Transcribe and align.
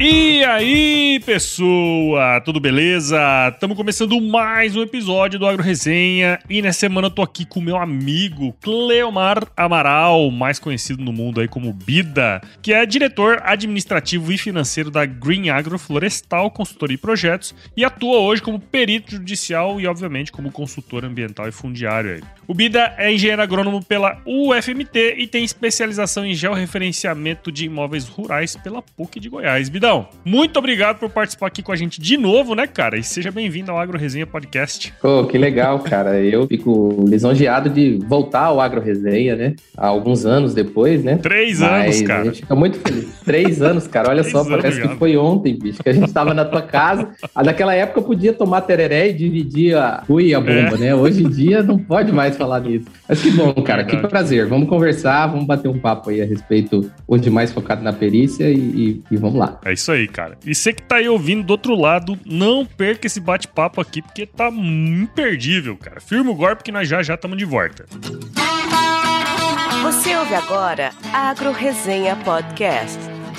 E 0.00 0.44
aí, 0.44 1.20
pessoa, 1.26 2.40
tudo 2.44 2.60
beleza? 2.60 3.18
Estamos 3.52 3.76
começando 3.76 4.20
mais 4.20 4.76
um 4.76 4.82
episódio 4.82 5.40
do 5.40 5.46
Agro 5.46 5.60
Resenha 5.60 6.38
e 6.48 6.62
nessa 6.62 6.78
semana 6.78 7.08
eu 7.08 7.10
tô 7.10 7.20
aqui 7.20 7.44
com 7.44 7.60
meu 7.60 7.76
amigo 7.76 8.52
Cleomar 8.60 9.44
Amaral, 9.56 10.30
mais 10.30 10.60
conhecido 10.60 11.02
no 11.02 11.12
mundo 11.12 11.40
aí 11.40 11.48
como 11.48 11.72
Bida, 11.72 12.40
que 12.62 12.72
é 12.72 12.86
diretor 12.86 13.42
administrativo 13.42 14.32
e 14.32 14.38
financeiro 14.38 14.88
da 14.88 15.04
Green 15.04 15.50
Agro 15.50 15.76
Florestal 15.80 16.48
Consultoria 16.52 16.94
e 16.94 16.98
Projetos 16.98 17.52
e 17.76 17.84
atua 17.84 18.20
hoje 18.20 18.40
como 18.40 18.60
perito 18.60 19.10
judicial 19.10 19.80
e 19.80 19.86
obviamente 19.88 20.30
como 20.30 20.52
consultor 20.52 21.04
ambiental 21.04 21.48
e 21.48 21.52
fundiário 21.52 22.12
aí. 22.12 22.22
O 22.46 22.54
Bida 22.54 22.94
é 22.96 23.12
engenheiro 23.12 23.42
agrônomo 23.42 23.84
pela 23.84 24.22
UFMT 24.24 25.16
e 25.18 25.26
tem 25.26 25.42
especialização 25.42 26.24
em 26.24 26.34
georreferenciamento 26.34 27.50
de 27.50 27.64
imóveis 27.64 28.06
rurais 28.06 28.54
pela 28.54 28.80
PUC 28.80 29.18
de 29.18 29.28
Goiás. 29.28 29.68
Bida 29.68 29.87
muito 30.24 30.58
obrigado 30.58 30.98
por 30.98 31.08
participar 31.08 31.46
aqui 31.46 31.62
com 31.62 31.72
a 31.72 31.76
gente 31.76 32.00
de 32.00 32.16
novo, 32.16 32.54
né, 32.54 32.66
cara? 32.66 32.98
E 32.98 33.02
seja 33.02 33.30
bem-vindo 33.30 33.70
ao 33.70 33.78
Agro 33.78 33.96
Resenha 33.96 34.26
Podcast. 34.26 34.92
Pô, 35.00 35.24
que 35.24 35.38
legal, 35.38 35.78
cara. 35.78 36.20
Eu 36.20 36.46
fico 36.46 37.04
lisonjeado 37.06 37.70
de 37.70 37.98
voltar 38.06 38.44
ao 38.44 38.60
Agro 38.60 38.80
Resenha, 38.80 39.34
né? 39.34 39.54
Há 39.76 39.86
alguns 39.86 40.26
anos 40.26 40.52
depois, 40.52 41.02
né? 41.02 41.16
Três 41.16 41.60
Mas 41.60 41.96
anos, 41.96 42.02
cara. 42.02 42.20
A 42.20 42.24
gente 42.24 42.40
fica 42.40 42.54
muito 42.54 42.78
feliz. 42.78 43.20
Três 43.24 43.62
anos, 43.62 43.86
cara. 43.86 44.10
Olha 44.10 44.24
só, 44.24 44.44
parece 44.44 44.80
que 44.80 44.88
foi 44.96 45.16
ontem, 45.16 45.58
bicho, 45.58 45.82
que 45.82 45.88
a 45.88 45.94
gente 45.94 46.12
tava 46.12 46.34
na 46.34 46.44
tua 46.44 46.62
casa. 46.62 47.08
Naquela 47.34 47.74
época 47.74 48.00
eu 48.00 48.04
podia 48.04 48.32
tomar 48.32 48.60
tereré 48.62 49.08
e 49.08 49.12
dividir 49.14 49.76
a 49.76 50.02
cui 50.06 50.28
e 50.28 50.34
a 50.34 50.40
bomba, 50.40 50.76
é. 50.76 50.78
né? 50.78 50.94
Hoje 50.94 51.24
em 51.24 51.30
dia 51.30 51.62
não 51.62 51.78
pode 51.78 52.12
mais 52.12 52.36
falar 52.36 52.60
nisso. 52.60 52.86
Mas 53.08 53.22
que 53.22 53.30
bom, 53.30 53.54
cara. 53.54 53.82
Verdade. 53.82 54.02
Que 54.02 54.08
prazer. 54.08 54.46
Vamos 54.46 54.68
conversar, 54.68 55.26
vamos 55.28 55.46
bater 55.46 55.68
um 55.68 55.78
papo 55.78 56.10
aí 56.10 56.20
a 56.20 56.26
respeito, 56.26 56.90
hoje 57.06 57.30
mais 57.30 57.52
focado 57.52 57.82
na 57.82 57.92
perícia 57.92 58.50
e, 58.50 58.58
e, 58.58 59.02
e 59.10 59.16
vamos 59.16 59.38
lá. 59.38 59.58
É 59.64 59.77
isso 59.78 59.92
aí, 59.92 60.06
cara. 60.06 60.36
E 60.44 60.54
você 60.54 60.72
que 60.72 60.82
tá 60.82 60.96
aí 60.96 61.08
ouvindo 61.08 61.42
do 61.42 61.50
outro 61.50 61.74
lado, 61.74 62.18
não 62.26 62.66
perca 62.66 63.06
esse 63.06 63.20
bate-papo 63.20 63.80
aqui, 63.80 64.02
porque 64.02 64.26
tá 64.26 64.48
imperdível, 64.48 65.76
cara. 65.76 66.00
Firma 66.00 66.30
o 66.30 66.34
golpe 66.34 66.64
que 66.64 66.72
nós 66.72 66.88
já 66.88 67.02
já 67.02 67.14
estamos 67.14 67.38
de 67.38 67.44
volta. 67.44 67.86
Você 69.82 70.16
ouve 70.16 70.34
agora 70.34 70.90
Agro 71.12 71.52
Resenha 71.52 72.16
Podcast. 72.16 72.98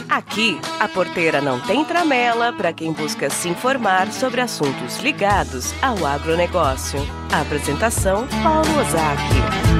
Aqui, 0.10 0.60
a 0.80 0.88
porteira 0.88 1.40
não 1.40 1.60
tem 1.60 1.86
tramela 1.86 2.52
para 2.52 2.73
quem 2.73 2.92
busca 2.92 3.30
se 3.30 3.48
informar 3.48 4.12
sobre 4.12 4.42
assuntos 4.42 4.98
ligados 5.00 5.72
ao 5.84 6.04
agronegócio. 6.04 7.00
A 7.32 7.42
apresentação, 7.42 8.28
Paulo 8.42 8.80
Ozaki. 8.80 9.78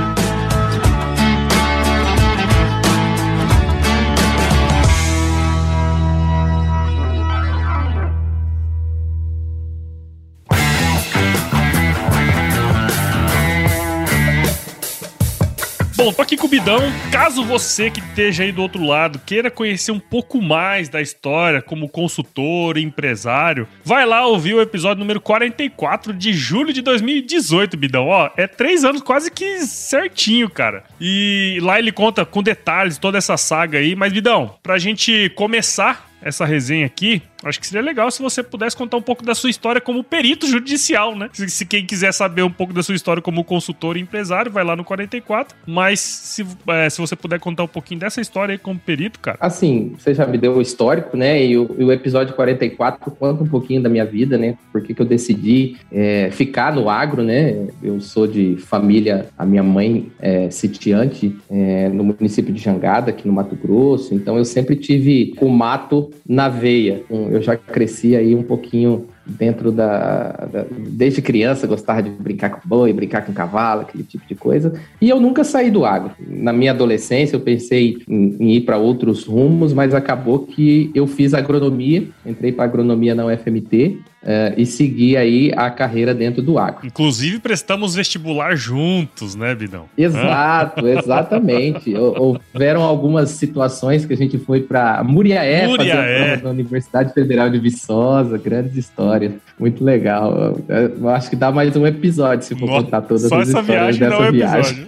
Bom, 16.00 16.14
tô 16.14 16.22
aqui 16.22 16.38
com 16.38 16.47
o 16.47 16.50
Bidão. 16.50 16.80
Caso 17.11 17.44
você 17.44 17.92
que 17.92 18.00
esteja 18.00 18.44
aí 18.44 18.53
do 18.53 18.61
outro 18.61 18.81
lado 18.86 19.19
queira 19.19 19.52
conhecer 19.52 19.92
um 19.92 20.00
pouco 20.00 20.41
mais 20.41 20.88
da 20.88 21.02
história 21.02 21.61
como 21.61 21.89
consultor 21.89 22.78
empresário, 22.78 23.67
vai 23.83 24.06
lá 24.06 24.25
ouvir 24.25 24.53
o 24.53 24.61
episódio 24.61 25.02
número 25.02 25.19
44 25.19 26.14
de 26.14 26.31
julho 26.31 26.72
de 26.72 26.81
2018, 26.81 27.75
Bidão. 27.75 28.08
Ó, 28.08 28.30
é 28.38 28.47
três 28.47 28.86
anos 28.86 29.02
quase 29.02 29.30
que 29.30 29.59
certinho, 29.59 30.50
cara. 30.50 30.86
E 31.02 31.59
lá 31.61 31.78
ele 31.78 31.91
conta 31.91 32.25
com 32.25 32.41
detalhes 32.41 32.97
toda 32.97 33.17
essa 33.17 33.36
saga 33.36 33.80
aí. 33.80 33.94
Mas, 33.94 34.13
Bidão, 34.13 34.56
pra 34.63 34.78
gente 34.78 35.30
começar 35.36 36.09
essa 36.22 36.45
resenha 36.45 36.86
aqui, 36.86 37.22
acho 37.44 37.59
que 37.59 37.67
seria 37.67 37.81
legal 37.81 38.09
se 38.11 38.22
você 38.22 38.44
pudesse 38.44 38.75
contar 38.75 38.97
um 38.97 39.01
pouco 39.01 39.23
da 39.23 39.33
sua 39.33 39.50
história 39.50 39.79
como 39.79 40.03
perito 40.03 40.47
judicial, 40.47 41.16
né? 41.16 41.29
Se, 41.33 41.50
se, 41.50 41.66
quem 41.66 41.85
quiser 41.85 42.13
saber 42.13 42.44
um 42.44 42.51
pouco 42.51 42.73
da 42.73 42.83
sua 42.83 42.95
história 42.95 43.22
como 43.22 43.44
consultor 43.44 43.97
e 43.97 44.01
empresário, 44.01 44.51
vai 44.51 44.63
lá 44.63 44.75
no 44.75 44.83
44. 44.83 45.55
Mas 45.66 46.00
se, 46.00 46.45
é, 46.67 46.89
se 46.89 47.00
você 47.00 47.16
puder 47.16 47.39
contar 47.39 47.63
um 47.63 47.67
pouquinho 47.67 48.00
dessa 48.00 48.19
história 48.19 48.53
aí 48.53 48.57
como 48.57 48.79
perito, 48.79 49.19
cara. 49.19 49.38
Assim, 49.39 49.94
você 49.97 50.13
já 50.13 50.25
me 50.25 50.38
deu 50.38 50.57
o 50.57 50.61
histórico, 50.61 51.16
né? 51.16 51.44
E 51.44 51.57
o, 51.57 51.75
e 51.77 51.83
o 51.83 51.91
episódio 51.91 52.33
44 52.35 53.11
conta 53.11 53.44
um 53.44 53.47
pouquinho 53.47 53.81
da 53.81 53.89
minha 53.89 54.06
vida, 54.06 54.38
né? 54.38 54.57
Por 54.71 54.81
que 54.81 55.00
eu 55.00 55.06
decidi 55.06 55.77
é, 55.91 56.29
ficar 56.31 56.73
no 56.73 56.89
agro, 56.89 57.23
né? 57.23 57.67
Eu 57.81 58.00
sou 58.01 58.27
de 58.27 58.57
família, 58.57 59.27
a 59.38 59.45
minha 59.45 59.63
mãe 59.63 60.11
é 60.19 60.50
sitiante 60.50 61.35
é, 61.50 61.89
no 61.89 62.03
município 62.03 62.53
de 62.53 62.61
Jangada, 62.61 63.11
aqui 63.11 63.27
no 63.27 63.33
Mato 63.33 63.56
Grosso. 63.56 64.13
Então 64.13 64.38
eu 64.38 64.45
sempre 64.45 64.75
tive 64.75 65.33
o 65.39 65.50
mato 65.50 66.09
na 66.27 66.50
veia. 66.50 67.03
Eu 67.29 67.41
já 67.41 67.56
cresci 67.56 68.16
aí 68.16 68.35
um 68.35 68.44
pouquinho 68.44 69.07
dentro 69.25 69.72
da, 69.72 70.31
da, 70.51 70.66
Desde 70.72 71.22
criança 71.22 71.67
gostava 71.67 72.01
de 72.01 72.09
brincar 72.09 72.50
com 72.50 72.67
boi, 72.67 72.91
brincar 72.91 73.25
com 73.25 73.34
cavalo, 73.34 73.81
aquele 73.81 74.03
tipo 74.03 74.28
de 74.28 74.35
coisa. 74.35 74.73
E 75.00 75.09
eu 75.09 75.19
nunca 75.19 75.44
saí 75.44 75.69
do 75.69 75.85
agro. 75.85 76.12
Na 76.28 76.51
minha 76.51 76.72
adolescência 76.72 77.35
eu 77.35 77.41
pensei 77.41 77.97
em, 78.07 78.35
em 78.39 78.51
ir 78.56 78.62
para 78.62 78.78
outros 78.78 79.25
rumos, 79.25 79.73
mas 79.73 79.94
acabou 79.94 80.39
que 80.39 80.91
eu 80.95 81.06
fiz 81.06 81.34
agronomia, 81.34 82.07
entrei 82.25 82.51
para 82.51 82.66
agronomia 82.66 83.13
na 83.13 83.25
UFMT 83.25 84.00
Uh, 84.22 84.52
e 84.57 84.66
seguir 84.66 85.16
aí 85.16 85.50
a 85.56 85.69
carreira 85.69 86.13
dentro 86.13 86.41
do 86.41 86.59
agro. 86.59 86.85
Inclusive 86.85 87.40
prestamos 87.40 87.96
vestibular 87.96 88.53
juntos, 88.53 89.34
né, 89.34 89.56
Bidão? 89.56 89.85
Exato, 89.97 90.85
exatamente. 90.90 91.96
Houveram 91.96 92.81
algumas 92.81 93.30
situações 93.30 94.06
que 94.06 94.12
a 94.12 94.18
gente 94.18 94.38
foi 94.38 94.59
para 94.59 95.02
Muriaé, 95.06 95.68
Muriaé. 95.68 96.31
fazer 96.31 96.44
na 96.44 96.50
Universidade 96.50 97.13
Federal 97.13 97.50
de 97.50 97.59
Viçosa, 97.59 98.38
grandes 98.38 98.75
histórias. 98.75 99.31
Muito 99.57 99.85
legal. 99.85 100.57
Eu 100.68 101.07
acho 101.07 101.30
que 101.30 101.38
dá 101.38 101.50
mais 101.50 101.74
um 101.78 101.88
episódio 101.88 102.46
se 102.46 102.56
for 102.56 102.68
Nossa, 102.68 102.84
contar 102.84 103.01
todas 103.03 103.31
as 103.31 103.47
histórias 103.47 103.69
viagem 103.69 104.00
dessa 104.01 104.31
viagem. 104.31 104.88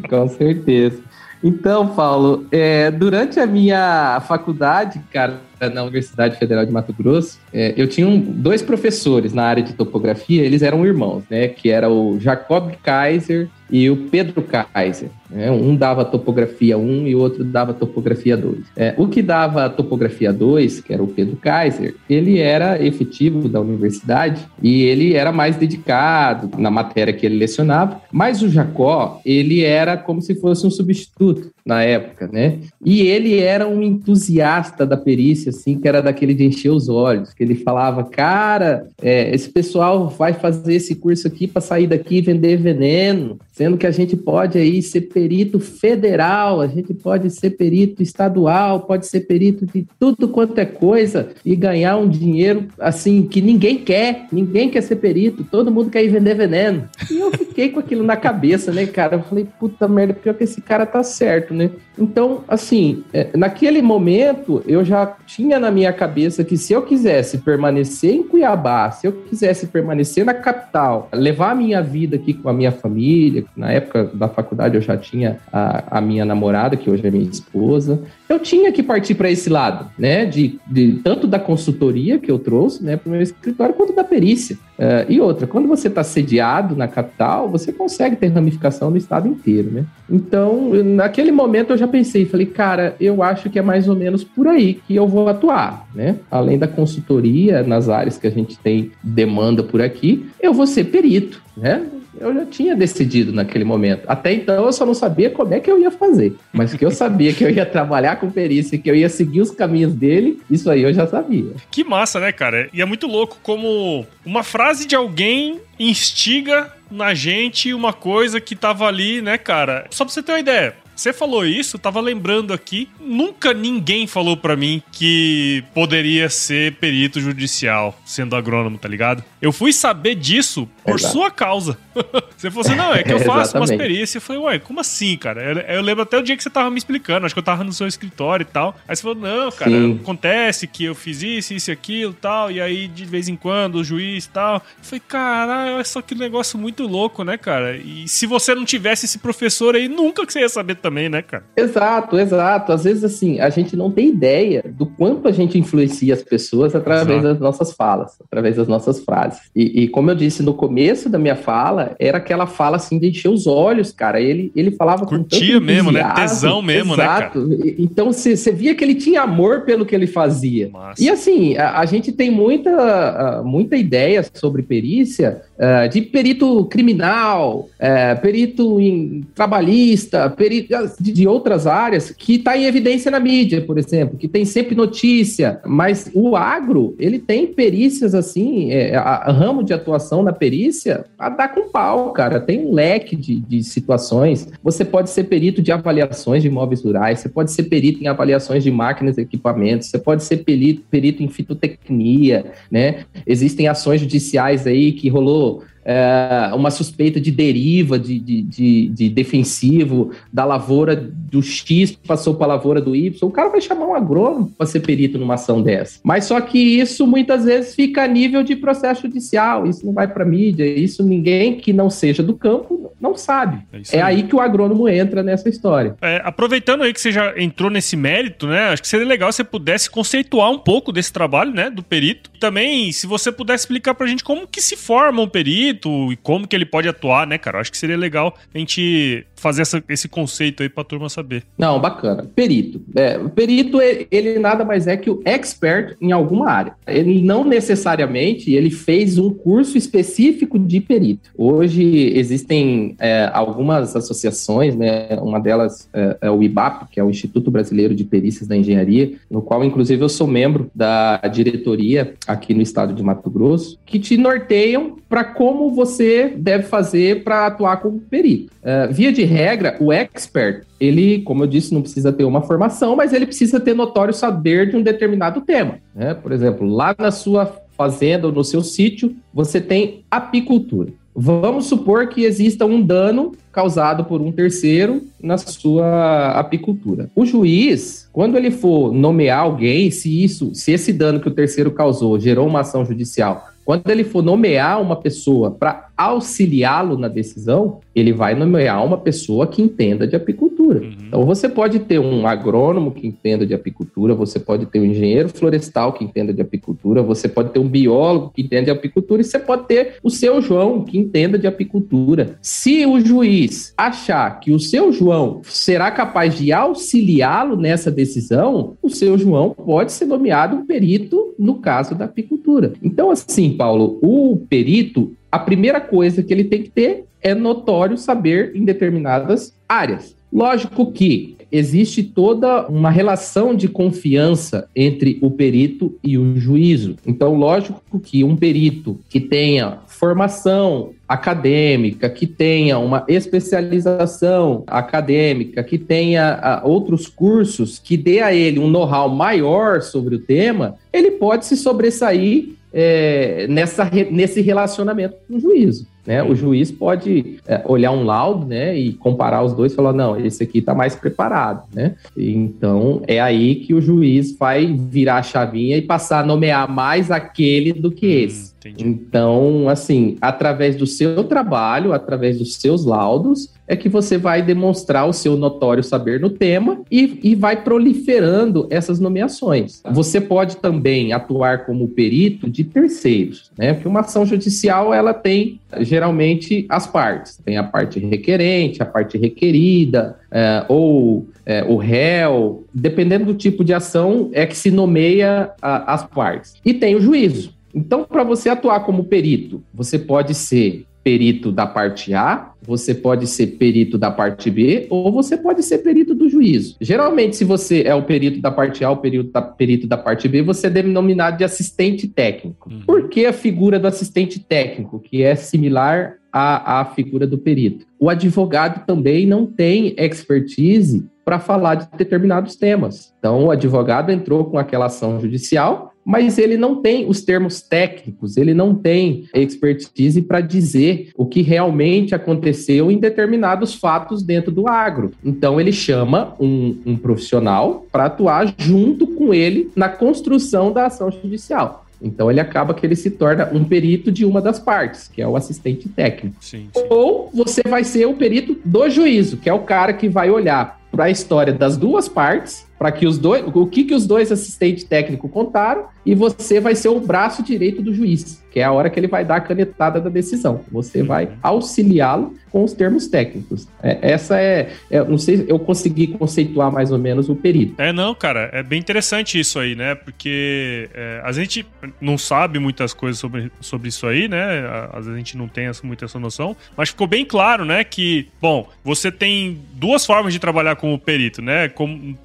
Com 0.10 0.28
certeza. 0.28 1.00
Então, 1.42 1.88
Paulo, 1.88 2.46
é, 2.52 2.90
durante 2.90 3.40
a 3.40 3.46
minha 3.46 4.22
faculdade, 4.26 5.00
cara, 5.12 5.40
na 5.68 5.82
Universidade 5.82 6.38
Federal 6.38 6.64
de 6.64 6.72
Mato 6.72 6.92
Grosso, 6.92 7.38
é, 7.52 7.74
eu 7.76 7.86
tinha 7.86 8.06
um, 8.06 8.18
dois 8.18 8.62
professores 8.62 9.32
na 9.32 9.44
área 9.44 9.62
de 9.62 9.72
topografia, 9.74 10.42
eles 10.42 10.62
eram 10.62 10.84
irmãos, 10.84 11.24
né? 11.28 11.48
Que 11.48 11.70
era 11.70 11.88
o 11.88 12.18
Jacob 12.18 12.72
Kaiser 12.82 13.48
e 13.70 13.88
o 13.90 13.96
Pedro 14.08 14.42
Kaiser. 14.42 15.10
Né? 15.32 15.50
Um 15.50 15.74
dava 15.74 16.04
topografia 16.04 16.76
1 16.76 17.06
e 17.06 17.14
o 17.14 17.20
outro 17.20 17.44
dava 17.44 17.72
topografia 17.72 18.36
2. 18.36 18.58
É, 18.76 18.94
o 18.96 19.08
que 19.08 19.22
dava 19.22 19.68
topografia 19.70 20.32
2, 20.32 20.80
que 20.80 20.92
era 20.92 21.02
o 21.02 21.08
Pedro 21.08 21.36
Kaiser, 21.36 21.94
ele 22.08 22.38
era 22.38 22.84
efetivo 22.84 23.48
da 23.48 23.60
universidade 23.60 24.46
e 24.62 24.82
ele 24.82 25.14
era 25.14 25.32
mais 25.32 25.56
dedicado 25.56 26.50
na 26.58 26.70
matéria 26.70 27.12
que 27.12 27.26
ele 27.26 27.36
lecionava, 27.36 28.00
mas 28.10 28.42
o 28.42 28.48
Jacó, 28.48 29.20
ele 29.24 29.62
era 29.62 29.96
como 29.96 30.20
se 30.20 30.34
fosse 30.34 30.66
um 30.66 30.70
substituto 30.70 31.50
na 31.64 31.82
época, 31.82 32.28
né? 32.30 32.58
E 32.84 33.02
ele 33.02 33.38
era 33.38 33.68
um 33.68 33.82
entusiasta 33.82 34.84
da 34.84 34.96
perícia, 34.96 35.50
assim, 35.50 35.78
que 35.78 35.86
era 35.86 36.02
daquele 36.02 36.34
de 36.34 36.44
encher 36.44 36.70
os 36.70 36.88
olhos, 36.88 37.32
que 37.32 37.42
ele 37.42 37.54
falava, 37.54 38.04
cara, 38.04 38.86
é, 39.00 39.32
esse 39.32 39.48
pessoal 39.48 40.08
vai 40.08 40.32
fazer 40.32 40.74
esse 40.74 40.96
curso 40.96 41.28
aqui 41.28 41.46
para 41.46 41.62
sair 41.62 41.86
daqui 41.86 42.16
e 42.16 42.20
vender 42.20 42.56
veneno, 42.56 43.38
sendo 43.52 43.76
que 43.76 43.86
a 43.86 43.90
gente 43.90 44.16
pode 44.16 44.58
aí 44.58 44.82
ser 44.82 45.02
perito 45.22 45.60
federal, 45.60 46.60
a 46.60 46.66
gente 46.66 46.92
pode 46.92 47.30
ser 47.30 47.50
perito 47.50 48.02
estadual, 48.02 48.80
pode 48.80 49.06
ser 49.06 49.20
perito 49.20 49.64
de 49.64 49.86
tudo 49.96 50.28
quanto 50.28 50.58
é 50.58 50.64
coisa 50.64 51.28
e 51.44 51.54
ganhar 51.54 51.96
um 51.96 52.08
dinheiro 52.08 52.66
assim 52.76 53.22
que 53.22 53.40
ninguém 53.40 53.78
quer, 53.78 54.26
ninguém 54.32 54.68
quer 54.68 54.82
ser 54.82 54.96
perito, 54.96 55.44
todo 55.44 55.70
mundo 55.70 55.90
quer 55.90 56.04
ir 56.04 56.08
vender 56.08 56.34
veneno. 56.34 56.88
E 57.08 57.20
eu 57.20 57.30
fiquei 57.52 57.68
com 57.68 57.80
aquilo 57.80 58.02
na 58.02 58.16
cabeça, 58.16 58.72
né, 58.72 58.86
cara? 58.86 59.16
Eu 59.16 59.22
falei, 59.22 59.46
puta 59.60 59.86
merda, 59.86 60.14
pior 60.14 60.34
que 60.34 60.44
esse 60.44 60.62
cara 60.62 60.86
tá 60.86 61.02
certo, 61.02 61.52
né? 61.52 61.70
Então, 61.98 62.42
assim, 62.48 63.04
é, 63.12 63.28
naquele 63.36 63.82
momento 63.82 64.62
eu 64.66 64.82
já 64.82 65.14
tinha 65.26 65.60
na 65.60 65.70
minha 65.70 65.92
cabeça 65.92 66.42
que 66.42 66.56
se 66.56 66.72
eu 66.72 66.82
quisesse 66.82 67.38
permanecer 67.38 68.14
em 68.14 68.22
Cuiabá, 68.22 68.90
se 68.90 69.06
eu 69.06 69.12
quisesse 69.12 69.66
permanecer 69.66 70.24
na 70.24 70.32
capital, 70.32 71.10
levar 71.12 71.50
a 71.50 71.54
minha 71.54 71.82
vida 71.82 72.16
aqui 72.16 72.32
com 72.32 72.48
a 72.48 72.52
minha 72.52 72.72
família, 72.72 73.44
na 73.54 73.70
época 73.70 74.10
da 74.14 74.28
faculdade 74.28 74.74
eu 74.74 74.80
já 74.80 74.96
tinha 74.96 75.38
a, 75.52 75.98
a 75.98 76.00
minha 76.00 76.24
namorada, 76.24 76.76
que 76.76 76.88
hoje 76.88 77.06
é 77.06 77.10
minha 77.10 77.28
esposa, 77.28 78.02
eu 78.28 78.38
tinha 78.38 78.72
que 78.72 78.82
partir 78.82 79.14
para 79.14 79.30
esse 79.30 79.50
lado, 79.50 79.90
né? 79.98 80.24
De, 80.24 80.58
de, 80.66 81.00
tanto 81.04 81.26
da 81.26 81.38
consultoria 81.38 82.18
que 82.18 82.30
eu 82.30 82.38
trouxe, 82.38 82.82
né, 82.82 82.96
para 82.96 83.08
o 83.08 83.12
meu 83.12 83.20
escritório, 83.20 83.74
quanto 83.74 83.92
da 83.92 84.02
perícia. 84.02 84.56
Uh, 84.78 85.04
e 85.08 85.20
outra, 85.20 85.46
quando 85.46 85.68
você 85.68 85.88
está 85.88 86.02
sediado 86.02 86.74
na 86.74 86.88
capital, 86.88 87.48
você 87.48 87.72
consegue 87.72 88.16
ter 88.16 88.28
ramificação 88.28 88.90
no 88.90 88.96
estado 88.96 89.28
inteiro, 89.28 89.70
né? 89.70 89.84
Então, 90.10 90.70
naquele 90.82 91.30
momento 91.30 91.70
eu 91.70 91.76
já 91.76 91.86
pensei, 91.86 92.24
falei, 92.24 92.46
cara, 92.46 92.96
eu 92.98 93.22
acho 93.22 93.50
que 93.50 93.58
é 93.58 93.62
mais 93.62 93.88
ou 93.88 93.94
menos 93.94 94.24
por 94.24 94.48
aí 94.48 94.74
que 94.74 94.96
eu 94.96 95.06
vou 95.06 95.28
atuar, 95.28 95.86
né? 95.94 96.16
Além 96.30 96.58
da 96.58 96.66
consultoria 96.66 97.62
nas 97.62 97.88
áreas 97.88 98.18
que 98.18 98.26
a 98.26 98.30
gente 98.30 98.58
tem 98.58 98.90
demanda 99.02 99.62
por 99.62 99.80
aqui, 99.80 100.26
eu 100.40 100.52
vou 100.54 100.66
ser 100.66 100.84
perito, 100.84 101.42
né? 101.56 101.86
Eu 102.18 102.34
já 102.34 102.46
tinha 102.46 102.76
decidido 102.76 103.32
naquele 103.32 103.64
momento. 103.64 104.04
Até 104.06 104.32
então 104.32 104.64
eu 104.64 104.72
só 104.72 104.84
não 104.84 104.94
sabia 104.94 105.30
como 105.30 105.54
é 105.54 105.60
que 105.60 105.70
eu 105.70 105.80
ia 105.80 105.90
fazer, 105.90 106.34
mas 106.52 106.74
que 106.74 106.84
eu 106.84 106.90
sabia 106.90 107.32
que 107.32 107.44
eu 107.44 107.50
ia 107.50 107.66
trabalhar 107.66 108.16
com 108.16 108.30
perícia, 108.30 108.78
que 108.78 108.90
eu 108.90 108.94
ia 108.94 109.08
seguir 109.08 109.40
os 109.40 109.50
caminhos 109.50 109.94
dele, 109.94 110.40
isso 110.50 110.70
aí 110.70 110.82
eu 110.82 110.92
já 110.92 111.06
sabia. 111.06 111.52
Que 111.70 111.84
massa, 111.84 112.20
né, 112.20 112.32
cara? 112.32 112.68
E 112.72 112.80
é 112.80 112.84
muito 112.84 113.06
louco 113.06 113.38
como 113.42 114.06
uma 114.24 114.42
frase 114.42 114.86
de 114.86 114.94
alguém 114.94 115.60
instiga 115.78 116.72
na 116.90 117.14
gente 117.14 117.72
uma 117.72 117.92
coisa 117.92 118.40
que 118.40 118.54
tava 118.54 118.86
ali, 118.86 119.22
né, 119.22 119.38
cara? 119.38 119.86
Só 119.90 120.04
pra 120.04 120.12
você 120.12 120.22
ter 120.22 120.32
uma 120.32 120.40
ideia. 120.40 120.74
Você 120.94 121.12
falou 121.12 121.44
isso, 121.44 121.78
tava 121.78 122.00
lembrando 122.00 122.52
aqui. 122.52 122.88
Nunca 123.00 123.54
ninguém 123.54 124.06
falou 124.06 124.36
para 124.36 124.54
mim 124.54 124.82
que 124.92 125.64
poderia 125.74 126.28
ser 126.28 126.74
perito 126.76 127.20
judicial 127.20 127.98
sendo 128.04 128.36
agrônomo, 128.36 128.78
tá 128.78 128.88
ligado? 128.88 129.24
Eu 129.42 129.50
fui 129.50 129.72
saber 129.72 130.14
disso 130.14 130.68
por 130.84 130.94
Exato. 130.94 131.12
sua 131.12 131.28
causa. 131.28 131.76
você 132.38 132.48
falou 132.48 132.64
assim: 132.64 132.76
não, 132.76 132.94
é 132.94 133.02
que 133.02 133.12
eu 133.12 133.18
faço 133.26 133.56
umas 133.56 133.70
perícias. 133.70 134.14
Eu 134.14 134.20
falei, 134.20 134.40
ué, 134.40 134.58
como 134.60 134.78
assim, 134.78 135.16
cara? 135.16 135.42
Eu, 135.42 135.76
eu, 135.76 135.82
lembro 135.82 136.04
até 136.04 136.16
o 136.16 136.22
dia 136.22 136.36
que 136.36 136.42
você 136.44 136.48
tava 136.48 136.70
me 136.70 136.78
explicando. 136.78 137.26
Acho 137.26 137.34
que 137.34 137.40
eu 137.40 137.44
tava 137.44 137.64
no 137.64 137.72
seu 137.72 137.88
escritório 137.88 138.44
e 138.44 138.46
tal. 138.46 138.76
Aí 138.86 138.94
você 138.94 139.02
falou: 139.02 139.16
não, 139.16 139.50
cara, 139.50 139.72
Sim. 139.72 139.98
acontece 140.00 140.68
que 140.68 140.84
eu 140.84 140.94
fiz 140.94 141.22
isso, 141.22 141.54
isso 141.54 141.70
e 141.70 141.72
aquilo 141.72 142.12
tal. 142.12 142.52
E 142.52 142.60
aí, 142.60 142.86
de 142.86 143.04
vez 143.04 143.28
em 143.28 143.34
quando, 143.34 143.76
o 143.76 143.84
juiz 143.84 144.26
e 144.26 144.30
tal. 144.30 144.54
Eu 144.54 144.84
falei, 144.84 145.02
caralho, 145.08 145.80
é 145.80 145.84
só 145.84 146.00
que 146.00 146.14
negócio 146.14 146.56
muito 146.56 146.86
louco, 146.86 147.24
né, 147.24 147.36
cara? 147.36 147.76
E 147.76 148.06
se 148.06 148.26
você 148.26 148.54
não 148.54 148.64
tivesse 148.64 149.06
esse 149.06 149.18
professor 149.18 149.74
aí, 149.74 149.88
nunca 149.88 150.24
que 150.24 150.32
você 150.32 150.40
ia 150.40 150.48
saber 150.48 150.76
também, 150.76 151.08
né, 151.08 151.20
cara? 151.20 151.44
Exato, 151.56 152.16
exato. 152.16 152.72
Às 152.72 152.84
vezes, 152.84 153.02
assim, 153.02 153.40
a 153.40 153.50
gente 153.50 153.74
não 153.74 153.90
tem 153.90 154.08
ideia 154.08 154.62
do 154.64 154.86
quanto 154.86 155.26
a 155.26 155.32
gente 155.32 155.58
influencia 155.58 156.14
as 156.14 156.22
pessoas 156.22 156.76
através 156.76 157.18
exato. 157.18 157.22
das 157.22 157.40
nossas 157.40 157.72
falas, 157.72 158.16
através 158.20 158.56
das 158.56 158.68
nossas 158.68 159.00
frases. 159.00 159.31
E, 159.54 159.82
e, 159.82 159.88
como 159.88 160.10
eu 160.10 160.14
disse 160.14 160.42
no 160.42 160.54
começo 160.54 161.08
da 161.08 161.18
minha 161.18 161.36
fala, 161.36 161.94
era 161.98 162.18
aquela 162.18 162.46
fala 162.46 162.76
assim 162.76 162.98
de 162.98 163.08
encher 163.08 163.28
os 163.28 163.46
olhos, 163.46 163.92
cara. 163.92 164.20
Ele, 164.20 164.52
ele 164.54 164.70
falava 164.70 165.06
Curtia 165.06 165.58
com 165.58 165.64
mesmo, 165.64 165.92
né? 165.92 166.02
Tesão 166.14 166.62
mesmo, 166.62 166.94
exato. 166.94 167.40
né, 167.40 167.56
cara? 167.56 167.74
Então 167.78 168.12
você 168.12 168.52
via 168.52 168.74
que 168.74 168.84
ele 168.84 168.94
tinha 168.94 169.22
amor 169.22 169.62
pelo 169.62 169.86
que 169.86 169.94
ele 169.94 170.06
fazia. 170.06 170.70
Massa. 170.70 171.02
E 171.02 171.08
assim, 171.08 171.56
a, 171.56 171.78
a, 171.80 171.86
gente 171.86 172.12
tem 172.12 172.30
muita, 172.30 173.42
muita 173.44 173.76
ideia 173.76 174.24
sobre 174.34 174.62
perícia 174.62 175.42
uh, 175.62 175.88
de 175.88 176.02
perito 176.02 176.64
criminal, 176.64 177.68
uh, 177.78 178.20
perito 178.20 178.80
em 178.80 179.24
trabalhista, 179.34 180.28
perito 180.28 180.74
de, 180.98 181.12
de 181.12 181.28
outras 181.28 181.66
áreas 181.66 182.10
que 182.10 182.34
está 182.34 182.56
em 182.56 182.64
evidência 182.64 183.10
na 183.10 183.20
mídia, 183.20 183.60
por 183.60 183.78
exemplo, 183.78 184.18
que 184.18 184.26
tem 184.26 184.44
sempre 184.44 184.74
notícia. 184.74 185.60
Mas 185.64 186.10
o 186.12 186.34
agro, 186.34 186.96
ele 186.98 187.18
tem 187.18 187.46
perícias 187.46 188.14
assim, 188.14 188.70
é, 188.72 188.96
a, 188.96 189.00
a 189.00 189.32
ramo 189.32 189.62
de 189.62 189.72
atuação 189.72 190.22
na 190.22 190.32
perícia, 190.32 191.04
a 191.18 191.28
dar 191.28 191.48
com 191.48 191.68
pau, 191.68 192.12
cara. 192.12 192.40
Tem 192.40 192.66
um 192.66 192.72
leque 192.72 193.14
de, 193.14 193.36
de 193.40 193.62
situações. 193.62 194.48
Você 194.62 194.84
pode 194.84 195.10
ser 195.10 195.24
perito 195.24 195.62
de 195.62 195.70
avaliações 195.70 196.42
de 196.42 196.48
imóveis 196.48 196.82
rurais, 196.82 197.20
você 197.20 197.28
pode 197.28 197.52
ser 197.52 197.64
perito 197.64 198.02
em 198.02 198.08
avaliações 198.08 198.64
de 198.64 198.70
máquinas 198.70 199.18
e 199.18 199.22
equipamentos, 199.22 199.88
você 199.88 199.98
pode 199.98 200.24
ser 200.24 200.38
perito, 200.38 200.82
perito 200.90 201.22
em 201.22 201.28
fitotecnia, 201.28 202.46
né? 202.70 203.04
Existem 203.26 203.68
ações 203.68 204.00
judiciais 204.00 204.66
aí 204.66 204.92
que 204.92 205.08
rolou 205.08 205.51
é, 205.84 206.50
uma 206.54 206.70
suspeita 206.70 207.20
de 207.20 207.30
deriva 207.30 207.98
de, 207.98 208.18
de, 208.18 208.42
de, 208.42 208.88
de, 208.88 209.08
defensivo 209.08 210.10
da 210.32 210.44
lavoura 210.44 210.94
do 210.94 211.42
X 211.42 211.92
passou 211.92 212.34
para 212.34 212.46
a 212.46 212.54
lavoura 212.54 212.80
do 212.80 212.94
Y, 212.94 213.16
o 213.22 213.30
cara 213.30 213.48
vai 213.48 213.60
chamar 213.60 213.86
um 213.86 213.94
agrônomo 213.94 214.52
para 214.56 214.66
ser 214.66 214.80
perito 214.80 215.18
numa 215.18 215.34
ação 215.34 215.62
dessa. 215.62 216.00
Mas 216.02 216.24
só 216.24 216.40
que 216.40 216.58
isso 216.58 217.06
muitas 217.06 217.44
vezes 217.44 217.74
fica 217.74 218.04
a 218.04 218.08
nível 218.08 218.42
de 218.42 218.54
processo 218.54 219.02
judicial, 219.02 219.66
isso 219.66 219.84
não 219.84 219.92
vai 219.92 220.06
para 220.06 220.24
mídia, 220.24 220.64
isso 220.64 221.02
ninguém 221.02 221.56
que 221.56 221.72
não 221.72 221.90
seja 221.90 222.22
do 222.22 222.34
campo 222.34 222.82
não 223.02 223.16
sabe. 223.16 223.58
É, 223.72 223.96
é 223.96 224.02
aí. 224.02 224.16
aí. 224.16 224.22
que 224.22 224.36
o 224.36 224.40
agrônomo 224.40 224.88
entra 224.88 225.24
nessa 225.24 225.48
história. 225.48 225.96
É, 226.00 226.22
aproveitando 226.24 226.82
aí 226.82 226.92
que 226.92 227.00
você 227.00 227.10
já 227.10 227.34
entrou 227.36 227.68
nesse 227.68 227.96
mérito, 227.96 228.46
né? 228.46 228.68
Acho 228.68 228.80
que 228.80 228.86
seria 228.86 229.06
legal 229.06 229.32
se 229.32 229.38
você 229.38 229.44
pudesse 229.44 229.90
conceituar 229.90 230.50
um 230.52 230.58
pouco 230.58 230.92
desse 230.92 231.12
trabalho, 231.12 231.52
né, 231.52 231.68
do 231.68 231.82
perito. 231.82 232.30
Também, 232.38 232.92
se 232.92 233.06
você 233.06 233.32
pudesse 233.32 233.64
explicar 233.64 233.94
para 233.94 234.06
a 234.06 234.08
gente 234.08 234.22
como 234.22 234.46
que 234.46 234.62
se 234.62 234.76
forma 234.76 235.20
um 235.20 235.28
perito, 235.28 235.71
e 236.12 236.16
como 236.16 236.46
que 236.46 236.56
ele 236.56 236.66
pode 236.66 236.88
atuar, 236.88 237.26
né, 237.26 237.38
cara? 237.38 237.58
Eu 237.58 237.60
acho 237.60 237.70
que 237.70 237.78
seria 237.78 237.96
legal 237.96 238.36
a 238.54 238.58
gente 238.58 239.26
fazer 239.42 239.62
essa, 239.62 239.82
esse 239.88 240.08
conceito 240.08 240.62
aí 240.62 240.68
pra 240.68 240.84
turma 240.84 241.08
saber. 241.08 241.42
Não, 241.58 241.80
bacana. 241.80 242.30
Perito. 242.32 242.80
É, 242.94 243.18
perito, 243.18 243.80
ele 243.80 244.38
nada 244.38 244.64
mais 244.64 244.86
é 244.86 244.96
que 244.96 245.10
o 245.10 245.20
expert 245.24 245.96
em 246.00 246.12
alguma 246.12 246.48
área. 246.48 246.74
Ele 246.86 247.20
não 247.20 247.44
necessariamente, 247.44 248.52
ele 248.52 248.70
fez 248.70 249.18
um 249.18 249.30
curso 249.30 249.76
específico 249.76 250.58
de 250.58 250.80
perito. 250.80 251.30
Hoje 251.36 252.12
existem 252.16 252.94
é, 253.00 253.28
algumas 253.32 253.96
associações, 253.96 254.76
né? 254.76 255.08
Uma 255.20 255.40
delas 255.40 255.88
é, 255.92 256.18
é, 256.20 256.30
o 256.30 256.40
IBAP, 256.40 256.88
que 256.92 257.00
é 257.00 257.04
o 257.04 257.10
Instituto 257.10 257.50
Brasileiro 257.50 257.96
de 257.96 258.04
Perícias 258.04 258.48
da 258.48 258.56
Engenharia, 258.56 259.14
no 259.28 259.42
qual, 259.42 259.64
inclusive, 259.64 260.00
eu 260.00 260.08
sou 260.08 260.28
membro 260.28 260.70
da 260.72 261.16
diretoria 261.32 262.14
aqui 262.28 262.54
no 262.54 262.62
estado 262.62 262.94
de 262.94 263.02
Mato 263.02 263.28
Grosso, 263.28 263.76
que 263.84 263.98
te 263.98 264.16
norteiam 264.16 264.96
para 265.08 265.24
como 265.24 265.72
você 265.72 266.32
deve 266.36 266.64
fazer 266.64 267.24
para 267.24 267.46
atuar 267.46 267.78
como 267.78 267.98
perito. 267.98 268.52
Uh, 268.62 268.92
via 268.92 269.12
de 269.12 269.24
regra, 269.32 269.76
o 269.80 269.92
expert, 269.92 270.64
ele, 270.78 271.22
como 271.22 271.42
eu 271.42 271.46
disse, 271.46 271.74
não 271.74 271.82
precisa 271.82 272.12
ter 272.12 272.24
uma 272.24 272.42
formação, 272.42 272.94
mas 272.94 273.12
ele 273.12 273.26
precisa 273.26 273.58
ter 273.58 273.74
notório 273.74 274.14
saber 274.14 274.70
de 274.70 274.76
um 274.76 274.82
determinado 274.82 275.40
tema. 275.40 275.78
Né? 275.94 276.14
Por 276.14 276.32
exemplo, 276.32 276.66
lá 276.66 276.94
na 276.98 277.10
sua 277.10 277.52
fazenda 277.76 278.26
ou 278.26 278.32
no 278.32 278.44
seu 278.44 278.62
sítio, 278.62 279.14
você 279.34 279.60
tem 279.60 280.04
apicultura. 280.10 280.92
Vamos 281.14 281.66
supor 281.66 282.08
que 282.08 282.24
exista 282.24 282.64
um 282.64 282.80
dano 282.80 283.32
causado 283.52 284.04
por 284.04 284.22
um 284.22 284.32
terceiro 284.32 285.02
na 285.22 285.36
sua 285.36 286.30
apicultura. 286.32 287.10
O 287.14 287.26
juiz, 287.26 288.08
quando 288.12 288.38
ele 288.38 288.50
for 288.50 288.92
nomear 288.94 289.40
alguém, 289.40 289.90
se 289.90 290.24
isso, 290.24 290.54
se 290.54 290.72
esse 290.72 290.90
dano 290.90 291.20
que 291.20 291.28
o 291.28 291.34
terceiro 291.34 291.70
causou 291.70 292.18
gerou 292.18 292.46
uma 292.46 292.60
ação 292.60 292.82
judicial, 292.84 293.46
quando 293.64 293.88
ele 293.90 294.04
for 294.04 294.22
nomear 294.22 294.80
uma 294.80 294.96
pessoa 294.96 295.50
para 295.50 295.88
auxiliá-lo 295.96 296.98
na 296.98 297.08
decisão, 297.08 297.80
ele 297.94 298.12
vai 298.12 298.34
nomear 298.34 298.84
uma 298.84 298.98
pessoa 298.98 299.46
que 299.46 299.62
entenda 299.62 300.06
de 300.06 300.16
apicultura. 300.16 300.51
Uhum. 300.80 300.92
Então 301.06 301.24
você 301.24 301.48
pode 301.48 301.80
ter 301.80 301.98
um 301.98 302.26
agrônomo 302.26 302.90
que 302.90 303.06
entenda 303.06 303.46
de 303.46 303.54
apicultura, 303.54 304.14
você 304.14 304.38
pode 304.38 304.66
ter 304.66 304.80
um 304.80 304.84
engenheiro 304.84 305.28
florestal 305.28 305.92
que 305.92 306.04
entenda 306.04 306.32
de 306.32 306.40
apicultura, 306.40 307.02
você 307.02 307.28
pode 307.28 307.50
ter 307.50 307.58
um 307.58 307.68
biólogo 307.68 308.32
que 308.34 308.42
entenda 308.42 308.66
de 308.66 308.70
apicultura 308.70 309.20
e 309.20 309.24
você 309.24 309.38
pode 309.38 309.66
ter 309.66 309.94
o 310.02 310.10
seu 310.10 310.40
João 310.40 310.84
que 310.84 310.98
entenda 310.98 311.38
de 311.38 311.46
apicultura. 311.46 312.38
Se 312.40 312.84
o 312.86 313.00
juiz 313.00 313.72
achar 313.76 314.40
que 314.40 314.52
o 314.52 314.58
seu 314.58 314.92
João 314.92 315.40
será 315.44 315.90
capaz 315.90 316.36
de 316.36 316.52
auxiliá-lo 316.52 317.56
nessa 317.56 317.90
decisão, 317.90 318.76
o 318.82 318.88
seu 318.88 319.18
João 319.18 319.50
pode 319.50 319.92
ser 319.92 320.06
nomeado 320.06 320.56
um 320.56 320.66
perito 320.66 321.34
no 321.38 321.56
caso 321.56 321.94
da 321.94 322.04
apicultura. 322.04 322.72
Então 322.82 323.10
assim, 323.10 323.50
Paulo, 323.50 323.98
o 324.02 324.36
perito 324.48 325.12
a 325.32 325.38
primeira 325.38 325.80
coisa 325.80 326.22
que 326.22 326.30
ele 326.30 326.44
tem 326.44 326.62
que 326.62 326.68
ter 326.68 327.06
é 327.22 327.34
notório 327.34 327.96
saber 327.96 328.54
em 328.54 328.66
determinadas 328.66 329.56
áreas. 329.66 330.14
Lógico 330.32 330.90
que 330.90 331.36
existe 331.52 332.02
toda 332.02 332.66
uma 332.66 332.90
relação 332.90 333.54
de 333.54 333.68
confiança 333.68 334.66
entre 334.74 335.18
o 335.20 335.30
perito 335.30 335.94
e 336.02 336.16
o 336.16 336.40
juízo. 336.40 336.96
Então, 337.06 337.34
lógico 337.34 338.00
que 338.00 338.24
um 338.24 338.34
perito 338.34 338.98
que 339.10 339.20
tenha 339.20 339.78
formação 339.86 340.92
acadêmica, 341.06 342.08
que 342.08 342.26
tenha 342.26 342.78
uma 342.78 343.04
especialização 343.06 344.64
acadêmica, 344.66 345.62
que 345.62 345.76
tenha 345.76 346.62
uh, 346.64 346.68
outros 346.68 347.06
cursos 347.06 347.78
que 347.78 347.98
dê 347.98 348.20
a 348.20 348.34
ele 348.34 348.58
um 348.58 348.70
know-how 348.70 349.10
maior 349.10 349.82
sobre 349.82 350.14
o 350.14 350.20
tema, 350.20 350.76
ele 350.90 351.12
pode 351.12 351.44
se 351.44 351.56
sobressair 351.56 352.54
é, 352.72 353.46
nessa, 353.48 353.90
nesse 354.10 354.40
relacionamento 354.40 355.16
com 355.28 355.36
o 355.36 355.40
juízo. 355.40 355.86
Né? 356.06 356.22
O 356.22 356.34
juiz 356.34 356.72
pode 356.72 357.38
é, 357.46 357.62
olhar 357.64 357.92
um 357.92 358.02
laudo 358.02 358.46
né, 358.46 358.76
e 358.76 358.92
comparar 358.92 359.42
os 359.44 359.52
dois 359.52 359.72
e 359.72 359.76
falar: 359.76 359.92
não, 359.92 360.18
esse 360.18 360.42
aqui 360.42 360.58
está 360.58 360.74
mais 360.74 360.96
preparado. 360.96 361.64
Né? 361.72 361.94
Então 362.16 363.02
é 363.06 363.20
aí 363.20 363.56
que 363.56 363.72
o 363.72 363.80
juiz 363.80 364.36
vai 364.36 364.66
virar 364.66 365.18
a 365.18 365.22
chavinha 365.22 365.76
e 365.76 365.82
passar 365.82 366.20
a 366.20 366.26
nomear 366.26 366.68
mais 366.68 367.10
aquele 367.10 367.72
do 367.72 367.90
que 367.90 368.06
hum, 368.06 368.26
esse. 368.26 368.51
Entendi. 368.68 368.84
Então, 368.86 369.68
assim, 369.68 370.16
através 370.20 370.76
do 370.76 370.86
seu 370.86 371.24
trabalho, 371.24 371.92
através 371.92 372.38
dos 372.38 372.56
seus 372.56 372.84
laudos, 372.84 373.52
é 373.66 373.74
que 373.74 373.88
você 373.88 374.18
vai 374.18 374.42
demonstrar 374.42 375.08
o 375.08 375.12
seu 375.12 375.36
notório 375.36 375.82
saber 375.82 376.20
no 376.20 376.30
tema 376.30 376.82
e, 376.90 377.18
e 377.22 377.34
vai 377.34 377.62
proliferando 377.62 378.66
essas 378.70 379.00
nomeações. 379.00 379.82
Você 379.90 380.20
pode 380.20 380.56
também 380.58 381.12
atuar 381.12 381.64
como 381.64 381.88
perito 381.88 382.50
de 382.50 382.64
terceiros, 382.64 383.50
né? 383.58 383.72
Porque 383.72 383.88
uma 383.88 384.00
ação 384.00 384.26
judicial 384.26 384.92
ela 384.92 385.14
tem 385.14 385.60
geralmente 385.80 386.66
as 386.68 386.86
partes. 386.86 387.38
Tem 387.44 387.56
a 387.56 387.64
parte 387.64 387.98
requerente, 387.98 388.82
a 388.82 388.86
parte 388.86 389.16
requerida, 389.16 390.16
é, 390.30 390.64
ou 390.68 391.26
é, 391.46 391.64
o 391.64 391.76
réu, 391.76 392.64
dependendo 392.72 393.24
do 393.24 393.34
tipo 393.34 393.64
de 393.64 393.72
ação, 393.72 394.30
é 394.32 394.46
que 394.46 394.56
se 394.56 394.70
nomeia 394.70 395.50
a, 395.60 395.94
as 395.94 396.04
partes. 396.04 396.54
E 396.64 396.74
tem 396.74 396.94
o 396.94 397.00
juízo. 397.00 397.54
Então, 397.74 398.04
para 398.04 398.24
você 398.24 398.48
atuar 398.48 398.80
como 398.80 399.04
perito, 399.04 399.62
você 399.72 399.98
pode 399.98 400.34
ser 400.34 400.86
perito 401.02 401.50
da 401.50 401.66
parte 401.66 402.14
A, 402.14 402.52
você 402.62 402.94
pode 402.94 403.26
ser 403.26 403.58
perito 403.58 403.98
da 403.98 404.10
parte 404.10 404.50
B 404.50 404.86
ou 404.88 405.10
você 405.10 405.36
pode 405.36 405.62
ser 405.62 405.78
perito 405.78 406.14
do 406.14 406.28
juízo. 406.28 406.76
Geralmente, 406.80 407.36
se 407.36 407.44
você 407.44 407.82
é 407.82 407.94
o 407.94 408.04
perito 408.04 408.40
da 408.40 408.50
parte 408.50 408.84
A 408.84 408.90
ou 408.90 408.96
o 408.96 409.00
perito 409.00 409.30
da, 409.32 409.42
perito 409.42 409.86
da 409.86 409.96
parte 409.96 410.28
B, 410.28 410.42
você 410.42 410.68
é 410.68 410.70
denominado 410.70 411.38
de 411.38 411.44
assistente 411.44 412.06
técnico. 412.06 412.70
Uhum. 412.70 412.82
Por 412.86 413.08
que 413.08 413.26
a 413.26 413.32
figura 413.32 413.78
do 413.78 413.88
assistente 413.88 414.38
técnico, 414.38 415.00
que 415.00 415.22
é 415.22 415.34
similar 415.34 416.14
à, 416.32 416.80
à 416.80 416.84
figura 416.84 417.26
do 417.26 417.36
perito? 417.36 417.84
O 417.98 418.08
advogado 418.08 418.86
também 418.86 419.26
não 419.26 419.44
tem 419.44 419.94
expertise 419.98 421.04
para 421.24 421.38
falar 421.38 421.76
de 421.76 421.88
determinados 421.96 422.56
temas. 422.56 423.12
Então, 423.18 423.46
o 423.46 423.50
advogado 423.50 424.10
entrou 424.10 424.44
com 424.46 424.58
aquela 424.58 424.86
ação 424.86 425.20
judicial 425.20 425.91
mas 426.04 426.38
ele 426.38 426.56
não 426.56 426.76
tem 426.76 427.08
os 427.08 427.20
termos 427.20 427.60
técnicos, 427.60 428.36
ele 428.36 428.54
não 428.54 428.74
tem 428.74 429.28
expertise 429.34 430.22
para 430.22 430.40
dizer 430.40 431.10
o 431.16 431.26
que 431.26 431.42
realmente 431.42 432.14
aconteceu 432.14 432.90
em 432.90 432.98
determinados 432.98 433.74
fatos 433.74 434.22
dentro 434.22 434.50
do 434.50 434.68
agro. 434.68 435.12
Então, 435.24 435.60
ele 435.60 435.72
chama 435.72 436.34
um, 436.40 436.76
um 436.84 436.96
profissional 436.96 437.86
para 437.90 438.06
atuar 438.06 438.54
junto 438.58 439.06
com 439.06 439.32
ele 439.32 439.70
na 439.76 439.88
construção 439.88 440.72
da 440.72 440.86
ação 440.86 441.10
judicial. 441.10 441.82
Então 442.02 442.28
ele 442.28 442.40
acaba 442.40 442.74
que 442.74 442.84
ele 442.84 442.96
se 442.96 443.10
torna 443.10 443.48
um 443.52 443.62
perito 443.62 444.10
de 444.10 444.24
uma 444.24 444.40
das 444.40 444.58
partes, 444.58 445.06
que 445.06 445.22
é 445.22 445.28
o 445.28 445.36
assistente 445.36 445.88
técnico. 445.88 446.36
Sim, 446.40 446.68
sim. 446.74 446.86
Ou 446.90 447.30
você 447.32 447.62
vai 447.62 447.84
ser 447.84 448.06
o 448.06 448.14
perito 448.14 448.58
do 448.64 448.90
juízo, 448.90 449.36
que 449.36 449.48
é 449.48 449.54
o 449.54 449.60
cara 449.60 449.92
que 449.92 450.08
vai 450.08 450.28
olhar 450.28 450.80
para 450.90 451.04
a 451.04 451.10
história 451.10 451.52
das 451.52 451.76
duas 451.76 452.08
partes 452.08 452.66
para 452.82 452.90
que 452.90 453.06
os 453.06 453.16
dois, 453.16 453.44
o 453.46 453.64
que, 453.64 453.84
que 453.84 453.94
os 453.94 454.08
dois 454.08 454.32
assistentes 454.32 454.82
técnicos 454.82 455.30
contaram, 455.30 455.84
e 456.04 456.16
você 456.16 456.58
vai 456.58 456.74
ser 456.74 456.88
o 456.88 456.98
braço 456.98 457.40
direito 457.40 457.80
do 457.80 457.94
juiz, 457.94 458.42
que 458.50 458.58
é 458.58 458.64
a 458.64 458.72
hora 458.72 458.90
que 458.90 458.98
ele 458.98 459.06
vai 459.06 459.24
dar 459.24 459.36
a 459.36 459.40
canetada 459.40 460.00
da 460.00 460.10
decisão. 460.10 460.62
Você 460.72 461.00
uhum. 461.00 461.06
vai 461.06 461.28
auxiliá-lo 461.40 462.34
com 462.50 462.64
os 462.64 462.72
termos 462.72 463.06
técnicos. 463.06 463.68
É, 463.80 464.12
essa 464.12 464.40
é, 464.40 464.72
é, 464.90 465.02
não 465.04 465.16
sei, 465.16 465.44
eu 465.46 465.60
consegui 465.60 466.08
conceituar 466.08 466.72
mais 466.72 466.90
ou 466.90 466.98
menos 466.98 467.28
o 467.28 467.36
perito. 467.36 467.80
É 467.80 467.92
não, 467.92 468.16
cara, 468.16 468.50
é 468.52 468.64
bem 468.64 468.80
interessante 468.80 469.38
isso 469.38 469.60
aí, 469.60 469.76
né? 469.76 469.94
Porque 469.94 470.90
é, 470.92 471.22
a 471.24 471.30
gente 471.30 471.64
não 472.00 472.18
sabe 472.18 472.58
muitas 472.58 472.92
coisas 472.92 473.20
sobre, 473.20 473.50
sobre 473.60 473.90
isso 473.90 474.08
aí, 474.08 474.26
né? 474.26 474.66
Às 474.92 475.06
vezes 475.06 475.14
a 475.14 475.18
gente 475.18 475.36
não 475.36 475.46
tem 475.46 475.66
essa, 475.66 475.86
muito 475.86 476.04
essa 476.04 476.18
noção, 476.18 476.56
mas 476.76 476.88
ficou 476.88 477.06
bem 477.06 477.24
claro, 477.24 477.64
né? 477.64 477.84
Que, 477.84 478.26
bom, 478.40 478.68
você 478.82 479.12
tem 479.12 479.60
duas 479.74 480.04
formas 480.04 480.32
de 480.32 480.40
trabalhar 480.40 480.74
como 480.74 480.98
perito, 480.98 481.40
né? 481.40 481.68
Como 481.68 482.18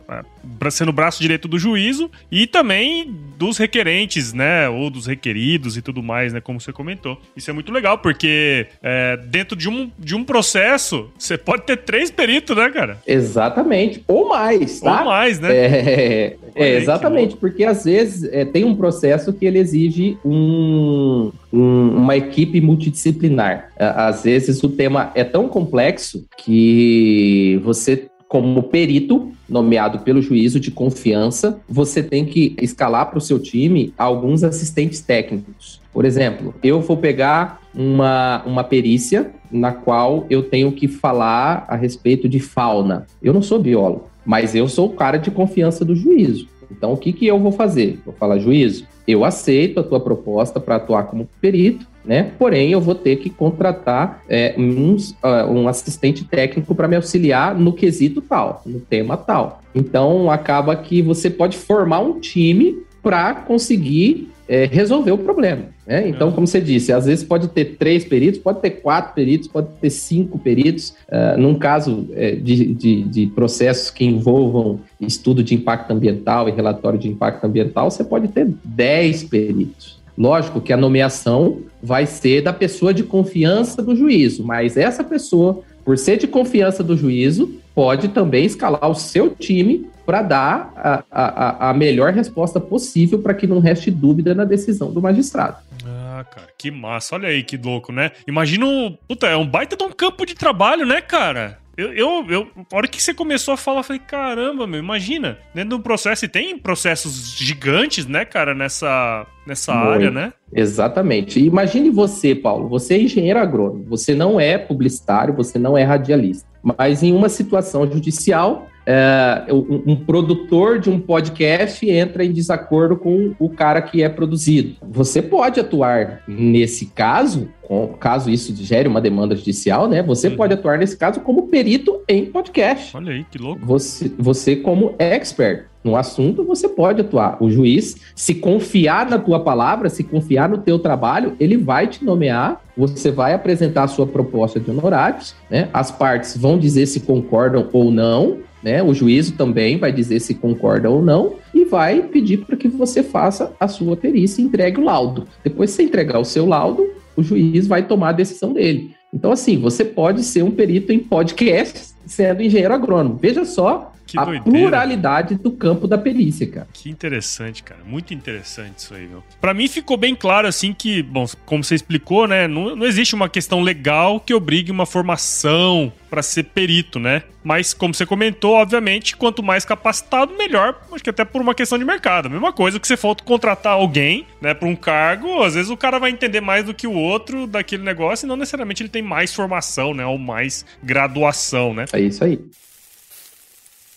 sendo 0.72 0.90
o 0.90 0.94
braço 0.94 1.22
direito 1.22 1.48
do 1.48 1.58
juízo 1.58 2.10
e 2.32 2.48
também 2.48 3.14
dos 3.38 3.58
requerentes, 3.58 4.34
né? 4.34 4.68
Ou 4.70 4.90
dos 4.90 5.06
requeridos 5.06 5.78
e 5.78 5.82
tudo 5.82 6.02
mais, 6.02 6.34
né? 6.34 6.42
Como 6.42 6.60
você 6.60 6.72
comentou. 6.72 7.18
Isso 7.36 7.50
é 7.50 7.54
muito 7.54 7.72
legal, 7.72 7.98
porque 7.98 8.68
é, 8.82 9.18
dentro 9.18 9.56
de 9.56 9.70
um, 9.70 9.92
de 9.98 10.16
um 10.16 10.24
processo, 10.24 11.10
você 11.18 11.38
pode 11.38 11.64
ter 11.64 11.78
três 11.78 12.10
peritos, 12.12 12.56
né, 12.56 12.70
cara? 12.70 12.98
Exatamente. 13.06 14.04
Ou 14.08 14.30
mais, 14.30 14.80
tá? 14.80 15.00
Ou 15.00 15.06
mais, 15.06 15.40
né? 15.40 15.50
É, 15.56 16.36
é 16.56 16.78
exatamente, 16.78 17.36
porque 17.36 17.64
às 17.64 17.86
vezes 17.86 18.30
é, 18.32 18.44
tem 18.44 18.64
um 18.64 18.76
processo 18.76 19.32
que 19.32 19.46
ele 19.46 19.60
exige 19.60 20.18
um, 20.26 21.32
um, 21.54 21.90
uma 21.90 22.18
equipe 22.18 22.60
multidisciplinar. 22.60 23.72
Às 23.78 24.24
vezes 24.24 24.62
o 24.64 24.70
tema 24.70 25.12
é 25.14 25.24
tão 25.24 25.48
complexo 25.48 26.26
que 26.38 27.62
você 27.64 28.10
como 28.28 28.64
perito 28.64 29.32
nomeado 29.48 30.00
pelo 30.00 30.22
juízo 30.22 30.60
de 30.60 30.70
confiança, 30.70 31.60
você 31.68 32.04
tem 32.04 32.26
que 32.26 32.56
escalar 32.62 33.10
para 33.10 33.18
o 33.18 33.22
seu 33.22 33.40
time 33.40 33.94
alguns 33.98 34.44
assistentes 34.44 35.00
técnicos. 35.00 35.82
Por 35.94 36.06
exemplo, 36.06 36.54
eu 36.62 36.82
vou 36.82 36.98
pegar 36.98 37.62
uma, 37.74 38.44
uma 38.46 38.64
perícia 38.64 39.32
na 39.52 39.72
qual 39.72 40.26
eu 40.30 40.44
tenho 40.44 40.72
que 40.72 40.88
falar 40.88 41.66
a 41.68 41.76
respeito 41.76 42.28
de 42.28 42.40
fauna. 42.40 43.08
Eu 43.24 43.34
não 43.34 43.42
sou 43.42 43.60
biólogo, 43.60 44.10
mas 44.26 44.54
eu 44.54 44.68
sou 44.68 44.88
o 44.88 44.94
cara 44.94 45.18
de 45.18 45.32
confiança 45.32 45.86
do 45.86 45.96
juízo. 45.96 46.48
Então, 46.72 46.94
o 46.94 46.98
que, 46.98 47.14
que 47.14 47.26
eu 47.26 47.40
vou 47.40 47.52
fazer? 47.52 48.00
Vou 48.06 48.14
falar, 48.14 48.40
juízo, 48.40 48.86
eu 49.08 49.24
aceito 49.24 49.80
a 49.80 49.84
tua 49.84 50.00
proposta 50.00 50.60
para 50.60 50.76
atuar 50.76 51.04
como 51.04 51.30
perito, 51.40 51.86
né? 52.04 52.32
Porém, 52.38 52.72
eu 52.72 52.80
vou 52.80 52.96
ter 52.96 53.18
que 53.18 53.30
contratar 53.30 54.24
é, 54.30 54.56
uns, 54.58 55.12
uh, 55.12 55.50
um 55.50 55.68
assistente 55.68 56.24
técnico 56.24 56.74
para 56.74 56.88
me 56.88 56.96
auxiliar 56.96 57.54
no 57.54 57.74
quesito 57.74 58.22
tal, 58.22 58.62
no 58.66 58.80
tema 58.80 59.18
tal. 59.18 59.62
Então, 59.76 60.32
acaba 60.32 60.76
que 60.76 61.02
você 61.02 61.30
pode 61.30 61.58
formar 61.58 62.00
um 62.00 62.20
time 62.20 62.87
para 63.08 63.36
conseguir 63.36 64.30
é, 64.50 64.66
resolver 64.66 65.12
o 65.12 65.18
problema. 65.18 65.64
Né? 65.86 66.10
Então, 66.10 66.30
como 66.30 66.46
você 66.46 66.60
disse, 66.60 66.92
às 66.92 67.06
vezes 67.06 67.24
pode 67.24 67.48
ter 67.48 67.78
três 67.78 68.04
peritos, 68.04 68.38
pode 68.38 68.60
ter 68.60 68.72
quatro 68.72 69.14
peritos, 69.14 69.48
pode 69.48 69.70
ter 69.80 69.90
cinco 69.90 70.38
peritos. 70.38 70.94
Uh, 71.08 71.40
num 71.40 71.56
caso 71.56 72.10
é, 72.14 72.32
de, 72.32 72.74
de, 72.74 73.04
de, 73.04 73.28
processos 73.28 73.90
que 73.90 74.04
envolvam 74.04 74.82
estudo 75.00 75.42
de 75.42 75.56
impacto 75.56 75.92
ambiental 75.92 76.50
e 76.50 76.52
relatório 76.52 77.00
de 77.00 77.08
impacto 77.08 77.46
ambiental, 77.46 77.90
você 77.90 78.04
pode 78.04 78.28
ter 78.28 78.46
dez 78.62 79.24
peritos. 79.24 80.02
Lógico 80.18 80.60
que 80.60 80.74
a 80.74 80.78
nomeação 80.78 81.60
vai 81.82 82.06
ser 82.06 82.42
da 82.42 82.52
pessoa 82.52 82.94
de 82.94 83.04
confiança 83.04 83.82
do 83.82 83.96
juízo, 83.96 84.44
mas 84.44 84.76
essa 84.76 85.02
pessoa, 85.02 85.62
por 85.86 85.98
ser 85.98 86.18
de 86.18 86.28
confiança 86.28 86.84
do 86.84 86.98
juízo, 86.98 87.54
pode 87.74 88.10
também 88.10 88.44
escalar 88.44 88.90
o 88.90 88.96
seu 88.96 89.30
time 89.30 89.88
para 90.08 90.22
dar 90.22 90.74
a, 90.78 91.04
a, 91.12 91.70
a 91.70 91.74
melhor 91.74 92.14
resposta 92.14 92.62
possível 92.62 93.20
para 93.20 93.34
que 93.34 93.46
não 93.46 93.60
reste 93.60 93.92
dúvida 93.92 94.34
na 94.34 94.46
decisão 94.46 94.90
do 94.90 95.02
magistrado. 95.02 95.58
Ah, 95.86 96.24
cara, 96.24 96.48
que 96.58 96.72
massa. 96.72 97.16
Olha 97.16 97.28
aí 97.28 97.44
que 97.44 97.58
louco, 97.58 97.92
né? 97.92 98.12
Imagina, 98.26 98.66
puta, 99.06 99.28
é 99.28 99.36
um 99.36 99.46
baita 99.46 99.76
de 99.76 99.84
um 99.84 99.92
campo 99.92 100.26
de 100.26 100.34
trabalho, 100.34 100.86
né, 100.86 101.02
cara? 101.02 101.60
Eu, 101.76 101.94
eu, 101.94 102.26
eu, 102.30 102.48
a 102.72 102.76
hora 102.76 102.88
que 102.88 103.04
você 103.04 103.14
começou 103.14 103.54
a 103.54 103.58
falar, 103.58 103.82
eu 103.82 103.84
falei, 103.84 104.02
caramba, 104.08 104.66
meu, 104.66 104.80
imagina, 104.80 105.38
dentro 105.54 105.78
do 105.78 105.84
processo, 105.84 106.24
e 106.24 106.30
tem 106.30 106.58
processos 106.58 107.38
gigantes, 107.38 108.08
né, 108.08 108.24
cara, 108.24 108.56
nessa, 108.56 109.28
nessa 109.46 109.74
Muito. 109.74 109.90
área, 109.90 110.10
né? 110.10 110.34
Exatamente. 110.52 111.40
Imagine 111.40 111.90
você, 111.90 112.34
Paulo, 112.34 112.70
você 112.70 112.96
é 112.96 113.02
engenheiro 113.02 113.40
agrônomo, 113.40 113.84
você 113.84 114.16
não 114.16 114.40
é 114.40 114.58
publicitário, 114.58 115.36
você 115.36 115.60
não 115.60 115.78
é 115.78 115.84
radialista, 115.84 116.48
mas 116.64 117.04
em 117.04 117.14
uma 117.14 117.30
situação 117.30 117.86
judicial, 117.92 118.68
é, 118.90 119.54
um, 119.54 119.92
um, 119.92 119.96
produtor 119.98 120.80
de 120.80 120.90
um 120.90 120.98
podcast 120.98 121.86
entra 121.90 122.24
em 122.24 122.32
desacordo 122.32 122.96
com 122.96 123.36
o 123.38 123.50
cara 123.50 123.82
que 123.82 124.02
é 124.02 124.08
produzido. 124.08 124.78
Você 124.82 125.22
pode 125.22 125.60
atuar 125.60 126.24
nesse 126.26 126.86
caso, 126.86 127.50
com, 127.64 127.90
caso 128.00 128.30
isso 128.30 128.56
gere 128.56 128.88
uma 128.88 129.02
demanda 129.02 129.36
judicial, 129.36 129.90
né? 129.90 130.02
Você 130.04 130.30
uhum. 130.30 130.38
pode 130.38 130.54
atuar 130.54 130.78
nesse 130.78 130.96
caso 130.96 131.20
como 131.20 131.50
perito 131.50 132.02
em 132.08 132.28
podcast. 132.28 132.96
Olha 132.96 133.12
aí, 133.12 133.26
que 133.30 133.38
louco. 133.38 133.60
Você, 133.66 134.10
você 134.18 134.56
como 134.56 134.96
expert 134.98 135.66
no 135.84 135.98
assunto, 135.98 136.46
você 136.46 136.70
pode 136.70 137.02
atuar. 137.02 137.38
O 137.42 137.50
juiz, 137.50 137.98
se 138.16 138.36
confiar 138.36 139.10
na 139.10 139.20
tua 139.20 139.42
palavra, 139.42 139.90
se 139.90 140.04
confiar 140.04 140.48
no 140.48 140.60
teu 140.60 140.80
trabalho, 140.80 141.36
ele 141.40 141.58
vai 141.58 141.88
te 141.88 142.04
nomear, 142.04 142.62
você 142.76 143.12
vai 143.12 143.34
apresentar 143.34 143.84
a 143.84 143.88
sua 143.88 144.08
proposta 144.08 144.60
de 144.60 144.70
honorários, 144.70 145.36
né? 145.50 145.70
As 145.74 145.92
partes 145.92 146.38
vão 146.38 146.58
dizer 146.58 146.86
se 146.86 147.02
concordam 147.02 147.68
ou 147.74 147.92
não, 147.92 148.40
né? 148.68 148.84
O 148.84 148.94
juízo 148.94 149.32
também 149.38 149.78
vai 149.78 149.94
dizer 149.94 150.20
se 150.20 150.34
concorda 150.34 150.90
ou 150.90 151.02
não 151.02 151.36
e 151.54 151.64
vai 151.64 152.02
pedir 152.02 152.40
para 152.46 152.58
que 152.58 152.68
você 152.68 153.02
faça 153.02 153.54
a 153.58 153.66
sua 153.66 153.96
perícia 153.96 154.42
e 154.42 154.46
entregue 154.46 154.82
o 154.82 154.84
laudo. 154.84 155.26
Depois 155.42 155.70
de 155.70 155.78
você 155.78 155.84
entregar 155.84 156.20
o 156.20 156.26
seu 156.26 156.46
laudo, 156.46 156.86
o 157.16 157.24
juiz 157.24 157.66
vai 157.66 157.88
tomar 157.88 158.10
a 158.10 158.12
decisão 158.12 158.52
dele. 158.52 158.92
Então, 159.14 159.32
assim, 159.32 159.58
você 159.58 159.86
pode 159.86 160.22
ser 160.22 160.44
um 160.44 160.52
perito 160.52 160.92
em 160.92 161.00
podcast 161.00 161.96
sendo 162.06 162.44
engenheiro 162.44 162.74
agrônomo. 162.74 163.16
Veja 163.16 163.46
só 163.46 163.87
que 164.08 164.18
a 164.18 164.24
doideira. 164.24 164.60
pluralidade 164.60 165.36
do 165.36 165.52
campo 165.52 165.88
da 165.88 165.98
perícia, 165.98 166.48
cara. 166.48 166.68
Que 166.74 166.90
interessante, 166.90 167.62
cara. 167.62 167.82
Muito 167.86 168.14
interessante 168.14 168.80
isso 168.80 168.94
aí, 168.94 169.08
meu. 169.08 169.24
Pra 169.40 169.54
mim 169.54 169.68
ficou 169.68 169.98
bem 169.98 170.16
claro, 170.16 170.48
assim, 170.48 170.74
que, 170.74 171.04
bom, 171.04 171.26
como 171.46 171.64
você 171.64 171.76
explicou, 171.76 172.28
né, 172.28 172.48
não, 172.48 172.76
não 172.76 172.86
existe 172.86 173.14
uma 173.14 173.28
questão 173.28 173.62
legal 173.62 174.20
que 174.20 174.34
obrigue 174.34 174.72
uma 174.72 174.86
formação 174.86 175.92
para 176.10 176.22
ser 176.22 176.44
perito, 176.44 177.00
né? 177.00 177.24
Mas, 177.44 177.74
como 177.74 177.94
você 177.94 178.06
comentou, 178.06 178.56
obviamente, 178.56 179.16
quanto 179.16 179.44
mais 179.44 179.66
capacitado, 179.66 180.36
melhor. 180.38 180.82
Acho 180.92 181.04
que 181.04 181.10
até 181.10 181.26
por 181.26 181.42
uma 181.42 181.54
questão 181.54 181.78
de 181.78 181.86
mercado. 181.86 182.30
Mesma 182.30 182.54
coisa 182.54 182.80
que 182.80 182.88
você 182.88 182.98
for 182.98 183.16
contratar 183.22 183.74
alguém, 183.74 184.26
né, 184.42 184.54
para 184.54 184.68
um 184.68 184.76
cargo, 184.76 185.44
às 185.44 185.54
vezes 185.54 185.70
o 185.70 185.78
cara 185.78 186.00
vai 186.00 186.12
entender 186.12 186.42
mais 186.42 186.66
do 186.66 186.74
que 186.74 186.88
o 186.88 186.94
outro 186.94 187.46
daquele 187.46 187.84
negócio 187.84 188.26
e 188.26 188.28
não 188.28 188.38
necessariamente 188.38 188.82
ele 188.82 188.90
tem 188.90 189.02
mais 189.02 189.34
formação, 189.34 189.94
né, 189.94 190.06
ou 190.06 190.18
mais 190.18 190.66
graduação, 190.82 191.74
né? 191.74 191.86
É 191.92 192.00
isso 192.00 192.24
aí. 192.24 192.40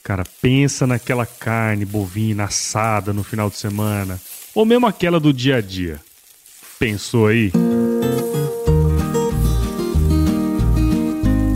Cara, 0.02 0.24
pensa 0.40 0.86
naquela 0.86 1.26
carne 1.26 1.84
bovina 1.84 2.44
assada 2.44 3.12
no 3.12 3.22
final 3.22 3.50
de 3.50 3.56
semana, 3.56 4.20
ou 4.54 4.64
mesmo 4.64 4.86
aquela 4.86 5.20
do 5.20 5.32
dia 5.32 5.56
a 5.56 5.60
dia. 5.60 6.00
Pensou 6.78 7.26
aí? 7.26 7.52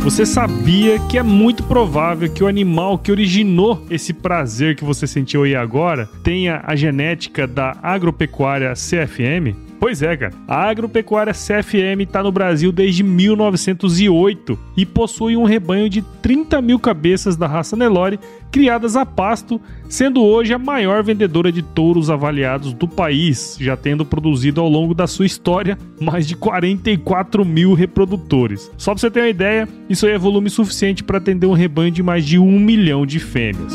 Você 0.04 0.26
sabia 0.26 0.98
que 1.08 1.16
é 1.16 1.22
muito 1.22 1.62
provável 1.62 2.30
que 2.30 2.44
o 2.44 2.46
animal 2.46 2.98
que 2.98 3.10
originou 3.10 3.86
esse 3.88 4.12
prazer 4.12 4.76
que 4.76 4.84
você 4.84 5.06
sentiu 5.06 5.44
aí 5.44 5.56
agora 5.56 6.10
tenha 6.22 6.60
a 6.62 6.76
genética 6.76 7.46
da 7.46 7.74
agropecuária 7.82 8.74
CFM? 8.74 9.63
Pois 9.78 10.02
é, 10.02 10.16
cara. 10.16 10.32
A 10.48 10.68
Agropecuária 10.68 11.32
CFM 11.32 12.02
está 12.02 12.22
no 12.22 12.32
Brasil 12.32 12.72
desde 12.72 13.02
1908 13.02 14.58
e 14.76 14.86
possui 14.86 15.36
um 15.36 15.44
rebanho 15.44 15.88
de 15.90 16.02
30 16.22 16.60
mil 16.62 16.78
cabeças 16.78 17.36
da 17.36 17.46
raça 17.46 17.76
Nelore 17.76 18.18
criadas 18.50 18.94
a 18.94 19.04
pasto, 19.04 19.60
sendo 19.88 20.22
hoje 20.22 20.54
a 20.54 20.58
maior 20.58 21.02
vendedora 21.02 21.50
de 21.50 21.60
touros 21.60 22.08
avaliados 22.08 22.72
do 22.72 22.86
país, 22.86 23.56
já 23.60 23.76
tendo 23.76 24.06
produzido 24.06 24.60
ao 24.60 24.68
longo 24.68 24.94
da 24.94 25.08
sua 25.08 25.26
história 25.26 25.76
mais 26.00 26.26
de 26.26 26.36
44 26.36 27.44
mil 27.44 27.74
reprodutores. 27.74 28.70
Só 28.78 28.92
para 28.92 29.00
você 29.00 29.10
ter 29.10 29.20
uma 29.20 29.28
ideia, 29.28 29.68
isso 29.90 30.06
aí 30.06 30.12
é 30.12 30.18
volume 30.18 30.48
suficiente 30.48 31.02
para 31.02 31.18
atender 31.18 31.46
um 31.46 31.52
rebanho 31.52 31.90
de 31.90 32.02
mais 32.02 32.24
de 32.24 32.38
um 32.38 32.60
milhão 32.60 33.04
de 33.04 33.18
fêmeas. 33.18 33.74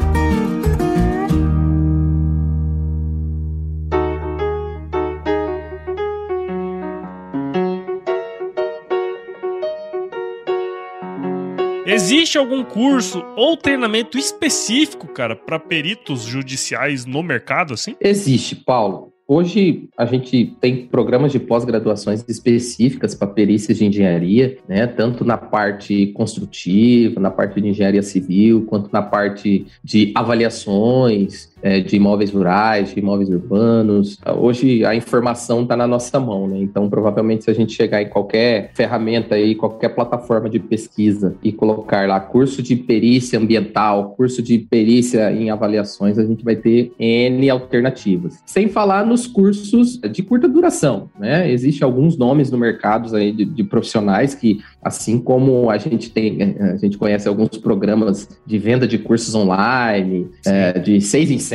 Existe 11.95 12.37
algum 12.37 12.65
curso 12.65 13.25
ou 13.37 13.57
treinamento 13.57 14.19
específico, 14.19 15.07
cara, 15.07 15.37
para 15.37 15.61
peritos 15.61 16.25
judiciais 16.25 17.07
no 17.07 17.23
mercado, 17.23 17.73
assim? 17.73 17.95
Existe, 18.01 18.57
Paulo. 18.57 19.13
Hoje 19.29 19.89
a 19.97 20.05
gente 20.05 20.57
tem 20.61 20.87
programas 20.87 21.31
de 21.31 21.39
pós-graduações 21.39 22.25
específicas 22.27 23.15
para 23.15 23.29
perícias 23.29 23.79
de 23.79 23.87
engenharia, 23.87 24.59
né? 24.69 24.89
Tanto 24.89 25.25
na 25.25 25.39
parte 25.39 26.09
construtiva, 26.09 27.21
na 27.21 27.31
parte 27.31 27.61
de 27.61 27.69
engenharia 27.69 28.03
civil, 28.03 28.67
quanto 28.67 28.93
na 28.93 29.01
parte 29.01 29.65
de 29.83 30.13
avaliações, 30.17 31.54
é, 31.65 31.81
de 31.81 31.97
imóveis 31.97 32.31
rurais, 32.31 32.93
de 32.93 33.01
imóveis 33.01 33.31
urbanos. 33.31 34.19
Hoje 34.37 34.85
a 34.85 34.95
informação 34.95 35.63
está 35.63 35.75
na 35.75 35.87
nossa 35.87 36.21
mão, 36.21 36.47
né? 36.47 36.59
Então, 36.59 36.91
provavelmente, 36.91 37.45
se 37.45 37.51
a 37.51 37.55
gente 37.55 37.73
chegar 37.73 38.03
em 38.03 38.09
qualquer 38.11 38.71
ferramenta 38.75 39.35
aí, 39.35 39.55
qualquer 39.55 39.89
plataforma 39.95 40.51
de 40.51 40.59
pesquisa 40.59 41.35
e 41.43 41.51
colocar 41.51 42.07
lá 42.07 42.21
curso 42.21 42.63
de 42.63 42.77
perícia 42.77 43.39
ambiental, 43.39 44.11
curso 44.11 44.43
de 44.43 44.59
perícia 44.59 45.33
em 45.33 45.49
avaliações, 45.49 46.19
a 46.19 46.25
gente 46.25 46.45
vai 46.45 46.55
ter 46.55 46.93
N 46.99 47.49
alternativas. 47.49 48.43
Sem 48.45 48.69
falar 48.69 49.07
nos 49.07 49.27
cursos 49.27 49.99
de 49.99 50.23
curta 50.23 50.47
duração, 50.47 51.09
né? 51.19 51.51
Existem 51.51 51.83
alguns 51.87 52.19
nomes 52.19 52.51
no 52.51 52.59
mercado 52.59 53.17
aí 53.17 53.33
de, 53.33 53.47
de 53.47 53.65
profissionais 53.65 54.35
que, 54.35 54.59
assim 54.83 55.19
como 55.19 55.71
a 55.71 55.79
gente 55.79 56.11
tem, 56.11 56.57
a 56.61 56.77
gente 56.77 56.99
conhece 56.99 57.27
alguns 57.27 57.57
programas 57.57 58.29
de 58.45 58.59
venda 58.59 58.87
de 58.87 58.99
cursos 58.99 59.35
online, 59.35 60.29
é, 60.45 60.79
de 60.79 61.01
seis 61.01 61.31
em 61.31 61.39
seis 61.39 61.54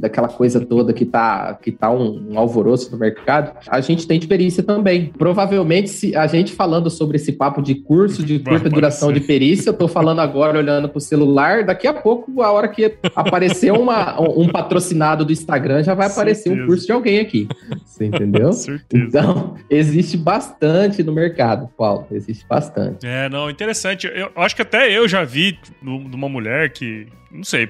daquela 0.00 0.28
coisa 0.28 0.60
toda 0.60 0.92
que 0.92 1.04
tá, 1.04 1.54
que 1.54 1.72
tá 1.72 1.90
um, 1.90 2.32
um, 2.32 2.38
alvoroço 2.38 2.90
no 2.90 2.98
mercado, 2.98 3.56
a 3.68 3.80
gente 3.80 4.06
tem 4.06 4.18
de 4.18 4.26
perícia 4.26 4.62
também. 4.62 5.12
Provavelmente, 5.16 5.88
se 5.90 6.16
a 6.16 6.26
gente 6.26 6.52
falando 6.52 6.90
sobre 6.90 7.16
esse 7.16 7.32
papo 7.32 7.62
de 7.62 7.74
curso 7.74 8.22
de 8.22 8.38
curta 8.40 8.68
duração 8.68 9.12
de 9.12 9.20
perícia, 9.20 9.70
eu 9.70 9.74
tô 9.74 9.88
falando 9.88 10.20
agora 10.20 10.58
olhando 10.58 10.88
pro 10.88 11.00
celular, 11.00 11.64
daqui 11.64 11.86
a 11.86 11.94
pouco, 11.94 12.42
a 12.42 12.50
hora 12.52 12.68
que 12.68 12.94
aparecer 13.14 13.72
uma, 13.72 14.20
um 14.20 14.48
patrocinado 14.48 15.24
do 15.24 15.32
Instagram, 15.32 15.82
já 15.82 15.94
vai 15.94 16.06
aparecer 16.06 16.44
Certeza. 16.44 16.64
um 16.64 16.66
curso 16.66 16.86
de 16.86 16.92
alguém 16.92 17.18
aqui. 17.20 17.48
Você 17.84 18.06
entendeu? 18.06 18.50
então, 18.92 19.54
existe 19.68 20.16
bastante 20.16 21.02
no 21.02 21.12
mercado, 21.12 21.68
Paulo. 21.76 22.06
Existe 22.10 22.44
bastante. 22.48 23.06
É, 23.06 23.28
não, 23.28 23.50
interessante. 23.50 24.06
Eu 24.06 24.30
acho 24.36 24.54
que 24.56 24.62
até 24.62 24.90
eu 24.90 25.08
já 25.08 25.24
vi 25.24 25.52
de 25.52 26.16
uma 26.16 26.28
mulher 26.28 26.70
que 26.70 27.06
não 27.30 27.44
sei, 27.44 27.68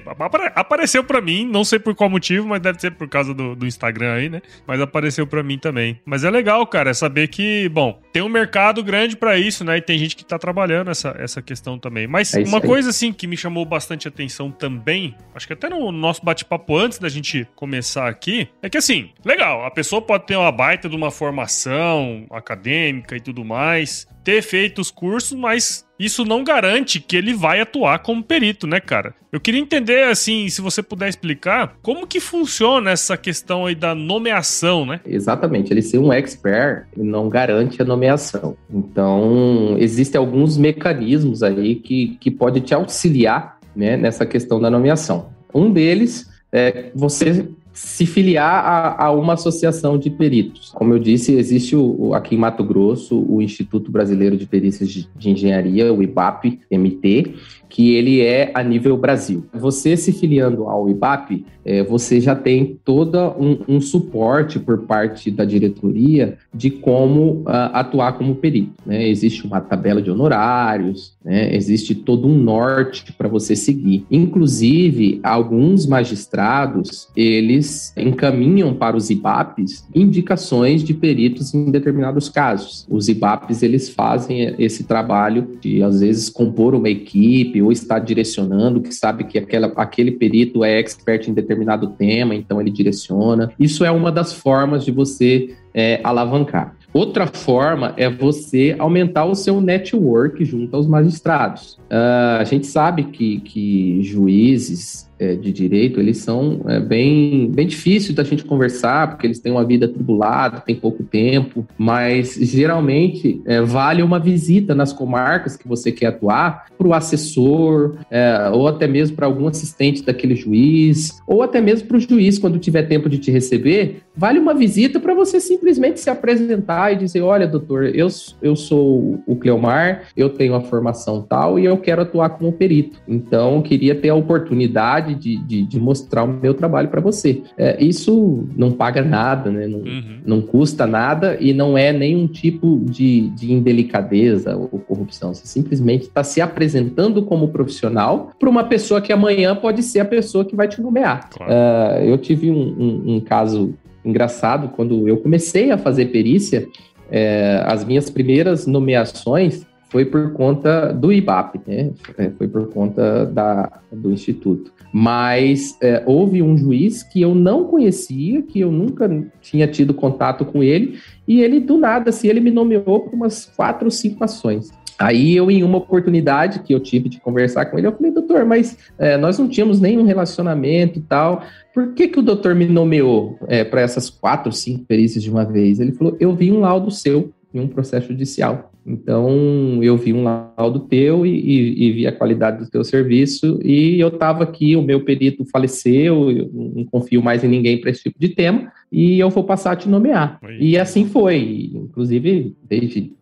apareceu 0.55 1.03
para 1.03 1.21
mim, 1.21 1.45
não 1.45 1.60
sei 1.63 1.79
por 1.79 1.95
qual 1.95 2.09
motivo, 2.09 2.47
mas 2.47 2.61
deve 2.61 2.79
ser 2.79 2.91
por 2.91 3.07
causa 3.07 3.33
do, 3.33 3.55
do 3.55 3.65
Instagram 3.65 4.13
aí, 4.13 4.29
né? 4.29 4.41
Mas 4.65 4.79
apareceu 4.81 5.25
para 5.25 5.43
mim 5.43 5.57
também. 5.57 5.99
Mas 6.05 6.23
é 6.23 6.29
legal, 6.29 6.65
cara, 6.67 6.91
é 6.91 6.93
saber 6.93 7.27
que, 7.27 7.69
bom, 7.69 7.99
tem 8.11 8.21
um 8.21 8.29
mercado 8.29 8.83
grande 8.83 9.15
para 9.15 9.37
isso, 9.37 9.63
né? 9.63 9.77
E 9.77 9.81
tem 9.81 9.97
gente 9.97 10.15
que 10.15 10.25
tá 10.25 10.37
trabalhando 10.37 10.91
essa, 10.91 11.15
essa 11.17 11.41
questão 11.41 11.77
também. 11.77 12.07
Mas 12.07 12.33
é 12.33 12.43
uma 12.43 12.61
coisa, 12.61 12.89
assim, 12.89 13.11
que 13.13 13.27
me 13.27 13.37
chamou 13.37 13.65
bastante 13.65 14.07
atenção 14.07 14.51
também, 14.51 15.15
acho 15.33 15.47
que 15.47 15.53
até 15.53 15.69
no 15.69 15.91
nosso 15.91 16.23
bate-papo 16.23 16.77
antes 16.77 16.99
da 16.99 17.09
gente 17.09 17.47
começar 17.55 18.07
aqui, 18.07 18.49
é 18.61 18.69
que, 18.69 18.77
assim, 18.77 19.11
legal, 19.23 19.65
a 19.65 19.71
pessoa 19.71 20.01
pode 20.01 20.25
ter 20.25 20.35
uma 20.35 20.51
baita 20.51 20.89
de 20.89 20.95
uma 20.95 21.11
formação 21.11 22.25
acadêmica 22.31 23.15
e 23.15 23.19
tudo 23.19 23.43
mais, 23.43 24.07
ter 24.23 24.41
feito 24.41 24.81
os 24.81 24.91
cursos, 24.91 25.37
mas 25.37 25.85
isso 25.99 26.25
não 26.25 26.43
garante 26.43 26.99
que 26.99 27.15
ele 27.15 27.33
vai 27.33 27.61
atuar 27.61 27.99
como 27.99 28.23
perito, 28.23 28.65
né, 28.65 28.79
cara? 28.79 29.13
Eu 29.31 29.39
queria 29.39 29.61
entender, 29.61 30.05
assim, 30.05 30.49
se 30.49 30.61
você 30.61 30.81
puder 30.81 31.07
explicar, 31.07 31.77
como 31.81 32.07
que 32.07 32.19
funciona 32.19 32.91
essa 32.91 33.15
questão 33.15 33.65
aí 33.65 33.75
da 33.75 33.93
nomeação, 33.93 34.85
né? 34.85 34.99
Exatamente, 35.05 35.71
ele 35.71 35.81
ser 35.81 35.99
um 35.99 36.11
expert 36.11 36.87
não 36.97 37.29
garante 37.29 37.81
a 37.81 37.85
nomeação. 37.85 38.57
Então, 38.69 39.75
existem 39.79 40.17
alguns 40.17 40.57
mecanismos 40.57 41.43
aí 41.43 41.75
que, 41.75 42.17
que 42.19 42.31
pode 42.31 42.61
te 42.61 42.73
auxiliar 42.73 43.59
né, 43.75 43.95
nessa 43.95 44.25
questão 44.25 44.59
da 44.59 44.69
nomeação. 44.69 45.29
Um 45.53 45.71
deles 45.71 46.29
é 46.51 46.91
você 46.93 47.47
se 47.73 48.05
filiar 48.05 48.65
a, 48.65 49.05
a, 49.05 49.11
uma 49.11 49.33
associação 49.33 49.97
de 49.97 50.09
peritos. 50.09 50.71
Como 50.73 50.93
eu 50.93 50.99
disse, 50.99 51.33
existe 51.33 51.75
o, 51.75 52.13
aqui 52.13 52.35
em 52.35 52.37
Mato 52.37 52.63
Grosso 52.63 53.25
o 53.27 53.41
Instituto 53.41 53.91
Brasileiro 53.91 54.37
de 54.37 54.45
Perícias 54.45 54.89
de, 54.89 55.07
de 55.15 55.29
Engenharia, 55.29 55.93
o 55.93 56.03
IBAP-MT, 56.03 57.35
que 57.71 57.95
ele 57.95 58.19
é 58.19 58.51
a 58.53 58.61
nível 58.61 58.97
Brasil. 58.97 59.45
Você 59.53 59.95
se 59.95 60.11
filiando 60.11 60.67
ao 60.67 60.89
IBAP, 60.89 61.45
é, 61.63 61.83
você 61.83 62.19
já 62.19 62.35
tem 62.35 62.79
todo 62.83 63.17
um, 63.39 63.75
um, 63.75 63.81
suporte 63.81 64.59
por 64.59 64.79
parte 64.79 65.29
da 65.29 65.45
diretoria 65.45 66.37
de 66.53 66.69
como 66.69 67.41
uh, 67.41 67.69
atuar 67.71 68.13
como 68.13 68.35
perito. 68.35 68.73
Né? 68.85 69.07
Existe 69.07 69.45
uma 69.45 69.61
tabela 69.61 70.01
de 70.01 70.09
honorários, 70.09 71.15
né? 71.23 71.55
existe 71.55 71.93
todo 71.93 72.27
um 72.27 72.35
norte 72.35 73.13
para 73.13 73.29
você 73.29 73.55
seguir. 73.55 74.05
Inclusive, 74.09 75.19
alguns 75.23 75.85
magistrados, 75.85 77.07
eles 77.15 77.93
encaminham 77.95 78.73
para 78.73 78.97
os 78.97 79.09
IBAPs 79.09 79.87
indicações 79.93 80.83
de 80.83 80.93
peritos 80.93 81.53
em 81.53 81.69
determinados 81.71 82.27
casos. 82.27 82.87
Os 82.89 83.07
IBAPs, 83.07 83.61
eles 83.61 83.87
fazem 83.87 84.55
esse 84.57 84.83
trabalho 84.83 85.47
de, 85.61 85.83
às 85.83 86.01
vezes, 86.01 86.29
compor 86.29 86.73
uma 86.73 86.89
equipe 86.89 87.60
ou 87.61 87.71
está 87.71 87.99
direcionando, 87.99 88.81
que 88.81 88.93
sabe 88.93 89.23
que 89.25 89.37
aquela, 89.37 89.67
aquele 89.75 90.11
perito 90.11 90.63
é 90.63 90.79
expert 90.79 91.27
em 91.27 91.33
determinado 91.33 91.87
tema, 91.87 92.35
então 92.35 92.59
ele 92.59 92.71
direciona. 92.71 93.51
Isso 93.59 93.83
é 93.85 93.91
uma 93.91 94.11
das 94.11 94.33
formas 94.33 94.83
de 94.85 94.91
você 94.91 95.55
é, 95.73 95.99
alavancar. 96.03 96.75
Outra 96.93 97.25
forma 97.25 97.93
é 97.95 98.09
você 98.09 98.75
aumentar 98.77 99.25
o 99.25 99.33
seu 99.33 99.61
network 99.61 100.43
junto 100.43 100.75
aos 100.75 100.87
magistrados. 100.87 101.79
Uh, 101.89 102.39
a 102.39 102.43
gente 102.43 102.67
sabe 102.67 103.05
que, 103.05 103.39
que 103.39 104.03
juízes 104.03 105.09
é, 105.21 105.35
de 105.35 105.53
direito, 105.53 105.99
eles 105.99 106.17
são 106.17 106.61
é, 106.67 106.79
bem, 106.79 107.51
bem 107.51 107.67
difíceis 107.67 108.15
da 108.15 108.23
gente 108.23 108.43
conversar, 108.43 109.07
porque 109.07 109.27
eles 109.27 109.39
têm 109.39 109.51
uma 109.51 109.63
vida 109.63 109.87
tribulada, 109.87 110.59
tem 110.61 110.75
pouco 110.75 111.03
tempo, 111.03 111.63
mas 111.77 112.33
geralmente 112.41 113.39
é, 113.45 113.61
vale 113.61 114.01
uma 114.01 114.19
visita 114.19 114.73
nas 114.73 114.91
comarcas 114.91 115.55
que 115.55 115.67
você 115.67 115.91
quer 115.91 116.07
atuar 116.07 116.65
para 116.75 116.87
o 116.87 116.93
assessor, 116.93 117.97
é, 118.09 118.49
ou 118.51 118.67
até 118.67 118.87
mesmo 118.87 119.15
para 119.15 119.27
algum 119.27 119.47
assistente 119.47 120.03
daquele 120.03 120.33
juiz, 120.33 121.21
ou 121.27 121.43
até 121.43 121.61
mesmo 121.61 121.87
para 121.87 121.97
o 121.97 121.99
juiz, 121.99 122.39
quando 122.39 122.57
tiver 122.57 122.83
tempo 122.83 123.07
de 123.07 123.19
te 123.19 123.29
receber, 123.29 124.01
vale 124.15 124.39
uma 124.39 124.55
visita 124.55 124.99
para 124.99 125.13
você 125.13 125.39
simplesmente 125.39 125.99
se 125.99 126.09
apresentar 126.09 126.93
e 126.93 126.97
dizer: 126.97 127.21
olha, 127.21 127.47
doutor, 127.47 127.85
eu, 127.95 128.07
eu 128.41 128.55
sou 128.55 129.21
o 129.27 129.35
Cleomar, 129.35 130.03
eu 130.17 130.29
tenho 130.29 130.55
a 130.55 130.61
formação 130.61 131.21
tal 131.21 131.59
e 131.59 131.65
eu 131.65 131.77
quero 131.77 132.01
atuar 132.01 132.29
como 132.29 132.51
perito. 132.51 132.99
Então, 133.07 133.61
queria 133.61 133.93
ter 133.93 134.09
a 134.09 134.15
oportunidade 134.15 135.10
de, 135.15 135.37
de, 135.37 135.63
de 135.63 135.79
mostrar 135.79 136.23
o 136.23 136.27
meu 136.27 136.53
trabalho 136.53 136.89
para 136.89 137.01
você. 137.01 137.41
É, 137.57 137.81
isso 137.83 138.47
não 138.55 138.71
paga 138.71 139.01
nada, 139.01 139.51
né? 139.51 139.67
Não, 139.67 139.79
uhum. 139.79 140.19
não 140.25 140.41
custa 140.41 140.85
nada 140.85 141.37
e 141.39 141.53
não 141.53 141.77
é 141.77 141.91
nenhum 141.91 142.27
tipo 142.27 142.83
de, 142.89 143.29
de 143.29 143.51
indelicadeza 143.51 144.55
ou 144.55 144.79
corrupção. 144.79 145.33
Você 145.33 145.47
simplesmente 145.47 146.03
está 146.03 146.23
se 146.23 146.41
apresentando 146.41 147.23
como 147.23 147.49
profissional 147.49 148.31
para 148.39 148.49
uma 148.49 148.63
pessoa 148.63 149.01
que 149.01 149.11
amanhã 149.11 149.55
pode 149.55 149.83
ser 149.83 149.99
a 149.99 150.05
pessoa 150.05 150.45
que 150.45 150.55
vai 150.55 150.67
te 150.67 150.81
nomear. 150.81 151.29
Claro. 151.29 151.51
Uh, 151.51 152.05
eu 152.05 152.17
tive 152.17 152.49
um, 152.49 152.55
um, 152.55 153.15
um 153.15 153.19
caso 153.19 153.73
engraçado, 154.03 154.69
quando 154.69 155.07
eu 155.07 155.17
comecei 155.17 155.71
a 155.71 155.77
fazer 155.77 156.07
perícia, 156.07 156.67
é, 157.11 157.61
as 157.65 157.83
minhas 157.83 158.09
primeiras 158.09 158.65
nomeações 158.65 159.65
foi 159.91 160.05
por 160.05 160.31
conta 160.31 160.93
do 160.93 161.11
IBAP, 161.11 161.59
né? 161.67 161.91
É, 162.17 162.29
foi 162.29 162.47
por 162.47 162.69
conta 162.69 163.25
da, 163.25 163.81
do 163.91 164.09
Instituto. 164.09 164.71
Mas 164.93 165.77
é, 165.81 166.01
houve 166.05 166.41
um 166.41 166.57
juiz 166.57 167.03
que 167.03 167.21
eu 167.21 167.35
não 167.35 167.65
conhecia, 167.65 168.41
que 168.41 168.61
eu 168.61 168.71
nunca 168.71 169.09
tinha 169.41 169.67
tido 169.67 169.93
contato 169.93 170.45
com 170.45 170.63
ele, 170.63 170.97
e 171.27 171.41
ele, 171.41 171.59
do 171.59 171.77
nada, 171.77 172.09
assim, 172.09 172.29
ele 172.29 172.39
me 172.39 172.51
nomeou 172.51 173.01
para 173.01 173.13
umas 173.13 173.45
quatro 173.47 173.85
ou 173.85 173.91
cinco 173.91 174.23
ações. 174.23 174.71
Aí 174.97 175.35
eu, 175.35 175.51
em 175.51 175.61
uma 175.61 175.79
oportunidade 175.79 176.59
que 176.59 176.73
eu 176.73 176.79
tive 176.79 177.09
de 177.09 177.19
conversar 177.19 177.65
com 177.65 177.77
ele, 177.77 177.87
eu 177.87 177.91
falei, 177.91 178.11
doutor, 178.11 178.45
mas 178.45 178.77
é, 178.97 179.17
nós 179.17 179.37
não 179.37 179.49
tínhamos 179.49 179.81
nenhum 179.81 180.05
relacionamento 180.05 180.99
e 180.99 181.01
tal. 181.01 181.43
Por 181.73 181.93
que, 181.93 182.07
que 182.07 182.19
o 182.19 182.23
doutor 182.23 182.55
me 182.55 182.65
nomeou 182.65 183.37
é, 183.49 183.65
para 183.65 183.81
essas 183.81 184.09
quatro, 184.09 184.53
cinco 184.53 184.85
perícias 184.85 185.21
de 185.21 185.29
uma 185.29 185.43
vez? 185.43 185.81
Ele 185.81 185.91
falou, 185.91 186.15
eu 186.17 186.33
vi 186.33 186.49
um 186.49 186.61
laudo 186.61 186.89
seu 186.91 187.33
em 187.53 187.59
um 187.59 187.67
processo 187.67 188.07
judicial. 188.07 188.70
Então, 188.85 189.83
eu 189.83 189.95
vi 189.95 190.11
um 190.11 190.23
laudo 190.23 190.79
teu 190.81 191.25
e, 191.25 191.29
e, 191.29 191.83
e 191.83 191.91
vi 191.91 192.07
a 192.07 192.11
qualidade 192.11 192.63
do 192.63 192.69
teu 192.69 192.83
serviço 192.83 193.59
e 193.63 193.99
eu 193.99 194.07
estava 194.07 194.43
aqui, 194.43 194.75
o 194.75 194.81
meu 194.81 195.03
perito 195.03 195.45
faleceu, 195.45 196.31
eu 196.31 196.49
não 196.53 196.83
confio 196.85 197.21
mais 197.21 197.43
em 197.43 197.47
ninguém 197.47 197.79
para 197.79 197.91
esse 197.91 198.03
tipo 198.03 198.19
de 198.19 198.29
tema 198.29 198.71
e 198.91 199.19
eu 199.19 199.29
vou 199.29 199.43
passar 199.43 199.71
a 199.71 199.75
te 199.75 199.87
nomear. 199.87 200.39
E 200.59 200.77
assim 200.77 201.05
foi. 201.05 201.71
Inclusive, 201.73 202.55
desde 202.67 203.13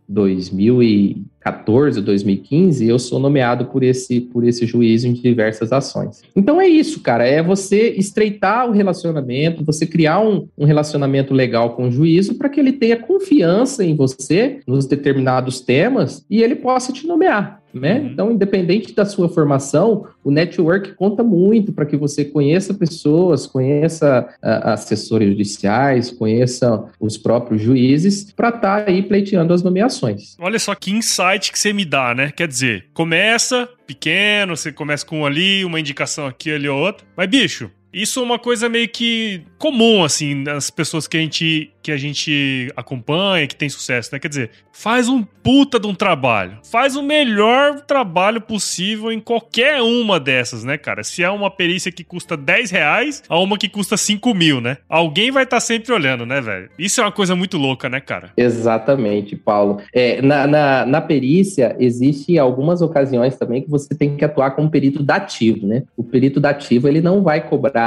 2014, 1.51 2.01
2015, 2.01 2.87
eu 2.87 2.99
sou 2.99 3.19
nomeado 3.19 3.65
por 3.65 3.83
esse, 3.83 4.21
por 4.21 4.45
esse 4.47 4.65
juiz 4.65 5.03
em 5.03 5.13
diversas 5.13 5.71
ações. 5.71 6.21
Então 6.35 6.59
é 6.59 6.67
isso, 6.67 7.01
cara, 7.01 7.27
é 7.27 7.41
você 7.41 7.89
estreitar 7.91 8.69
o 8.69 8.71
relacionamento, 8.71 9.63
você 9.63 9.85
criar 9.85 10.19
um, 10.19 10.47
um 10.57 10.65
relacionamento 10.65 11.33
legal 11.33 11.75
com 11.75 11.87
o 11.87 11.91
juízo 11.91 12.35
para 12.35 12.49
que 12.49 12.59
ele 12.59 12.73
tenha 12.73 12.97
confiança 12.97 13.83
em 13.83 13.95
você 13.95 14.59
nos 14.67 14.85
determinados 14.85 15.61
temas 15.61 16.25
e 16.29 16.41
ele 16.41 16.55
possa 16.55 16.91
te 16.91 17.05
nomear 17.07 17.59
né? 17.73 17.99
Uhum. 17.99 18.07
Então, 18.07 18.31
independente 18.31 18.93
da 18.93 19.05
sua 19.05 19.29
formação, 19.29 20.07
o 20.23 20.31
network 20.31 20.93
conta 20.93 21.23
muito 21.23 21.71
para 21.71 21.85
que 21.85 21.97
você 21.97 22.25
conheça 22.25 22.73
pessoas, 22.73 23.45
conheça 23.45 24.27
uh, 24.43 24.69
assessores 24.69 25.29
judiciais, 25.29 26.11
conheça 26.11 26.85
os 26.99 27.17
próprios 27.17 27.61
juízes, 27.61 28.31
para 28.33 28.49
estar 28.49 28.85
tá 28.85 28.91
aí 28.91 29.01
pleiteando 29.03 29.53
as 29.53 29.63
nomeações. 29.63 30.35
Olha 30.39 30.59
só 30.59 30.73
que 30.75 30.91
insight 30.91 31.51
que 31.51 31.59
você 31.59 31.73
me 31.73 31.85
dá, 31.85 32.13
né? 32.13 32.31
Quer 32.35 32.47
dizer, 32.47 32.85
começa 32.93 33.67
pequeno, 33.85 34.55
você 34.55 34.71
começa 34.71 35.05
com 35.05 35.21
um 35.21 35.25
ali, 35.25 35.65
uma 35.65 35.79
indicação 35.79 36.27
aqui, 36.27 36.51
ali, 36.51 36.69
outra. 36.69 37.05
Mas, 37.17 37.27
bicho, 37.27 37.71
isso 37.93 38.19
é 38.19 38.23
uma 38.23 38.39
coisa 38.39 38.69
meio 38.69 38.87
que 38.87 39.43
comum, 39.57 40.03
assim, 40.03 40.35
nas 40.35 40.69
pessoas 40.69 41.07
que 41.07 41.17
a 41.17 41.19
gente 41.19 41.71
que 41.81 41.91
a 41.93 41.97
gente 41.97 42.71
acompanha, 42.75 43.47
que 43.47 43.55
tem 43.55 43.69
sucesso, 43.69 44.09
né? 44.11 44.19
Quer 44.19 44.27
dizer, 44.27 44.51
faz 44.71 45.07
um 45.07 45.23
puta 45.23 45.79
de 45.79 45.87
um 45.87 45.95
trabalho. 45.95 46.59
Faz 46.69 46.95
o 46.95 47.01
melhor 47.01 47.81
trabalho 47.81 48.41
possível 48.41 49.11
em 49.11 49.19
qualquer 49.19 49.81
uma 49.81 50.19
dessas, 50.19 50.63
né, 50.63 50.77
cara? 50.77 51.03
Se 51.03 51.23
é 51.23 51.29
uma 51.29 51.49
perícia 51.49 51.91
que 51.91 52.03
custa 52.03 52.35
10 52.35 52.69
reais, 52.69 53.23
a 53.27 53.39
uma 53.39 53.57
que 53.57 53.69
custa 53.69 53.95
5 53.95 54.33
mil, 54.35 54.61
né? 54.61 54.77
Alguém 54.87 55.31
vai 55.31 55.43
estar 55.43 55.57
tá 55.57 55.61
sempre 55.61 55.91
olhando, 55.93 56.25
né, 56.25 56.41
velho? 56.41 56.69
Isso 56.77 56.99
é 56.99 57.03
uma 57.03 57.11
coisa 57.11 57.35
muito 57.35 57.57
louca, 57.57 57.89
né, 57.89 57.99
cara? 58.01 58.31
Exatamente, 58.37 59.35
Paulo. 59.35 59.79
É, 59.93 60.21
na, 60.21 60.45
na, 60.45 60.85
na 60.85 61.01
perícia, 61.01 61.75
existe 61.79 62.37
algumas 62.37 62.81
ocasiões 62.81 63.37
também 63.37 63.61
que 63.61 63.69
você 63.69 63.95
tem 63.95 64.15
que 64.17 64.25
atuar 64.25 64.51
como 64.51 64.69
perito 64.69 65.01
dativo, 65.01 65.65
né? 65.65 65.83
O 65.95 66.03
perito 66.03 66.39
dativo, 66.39 66.87
ele 66.87 67.01
não 67.01 67.23
vai 67.23 67.47
cobrar 67.47 67.78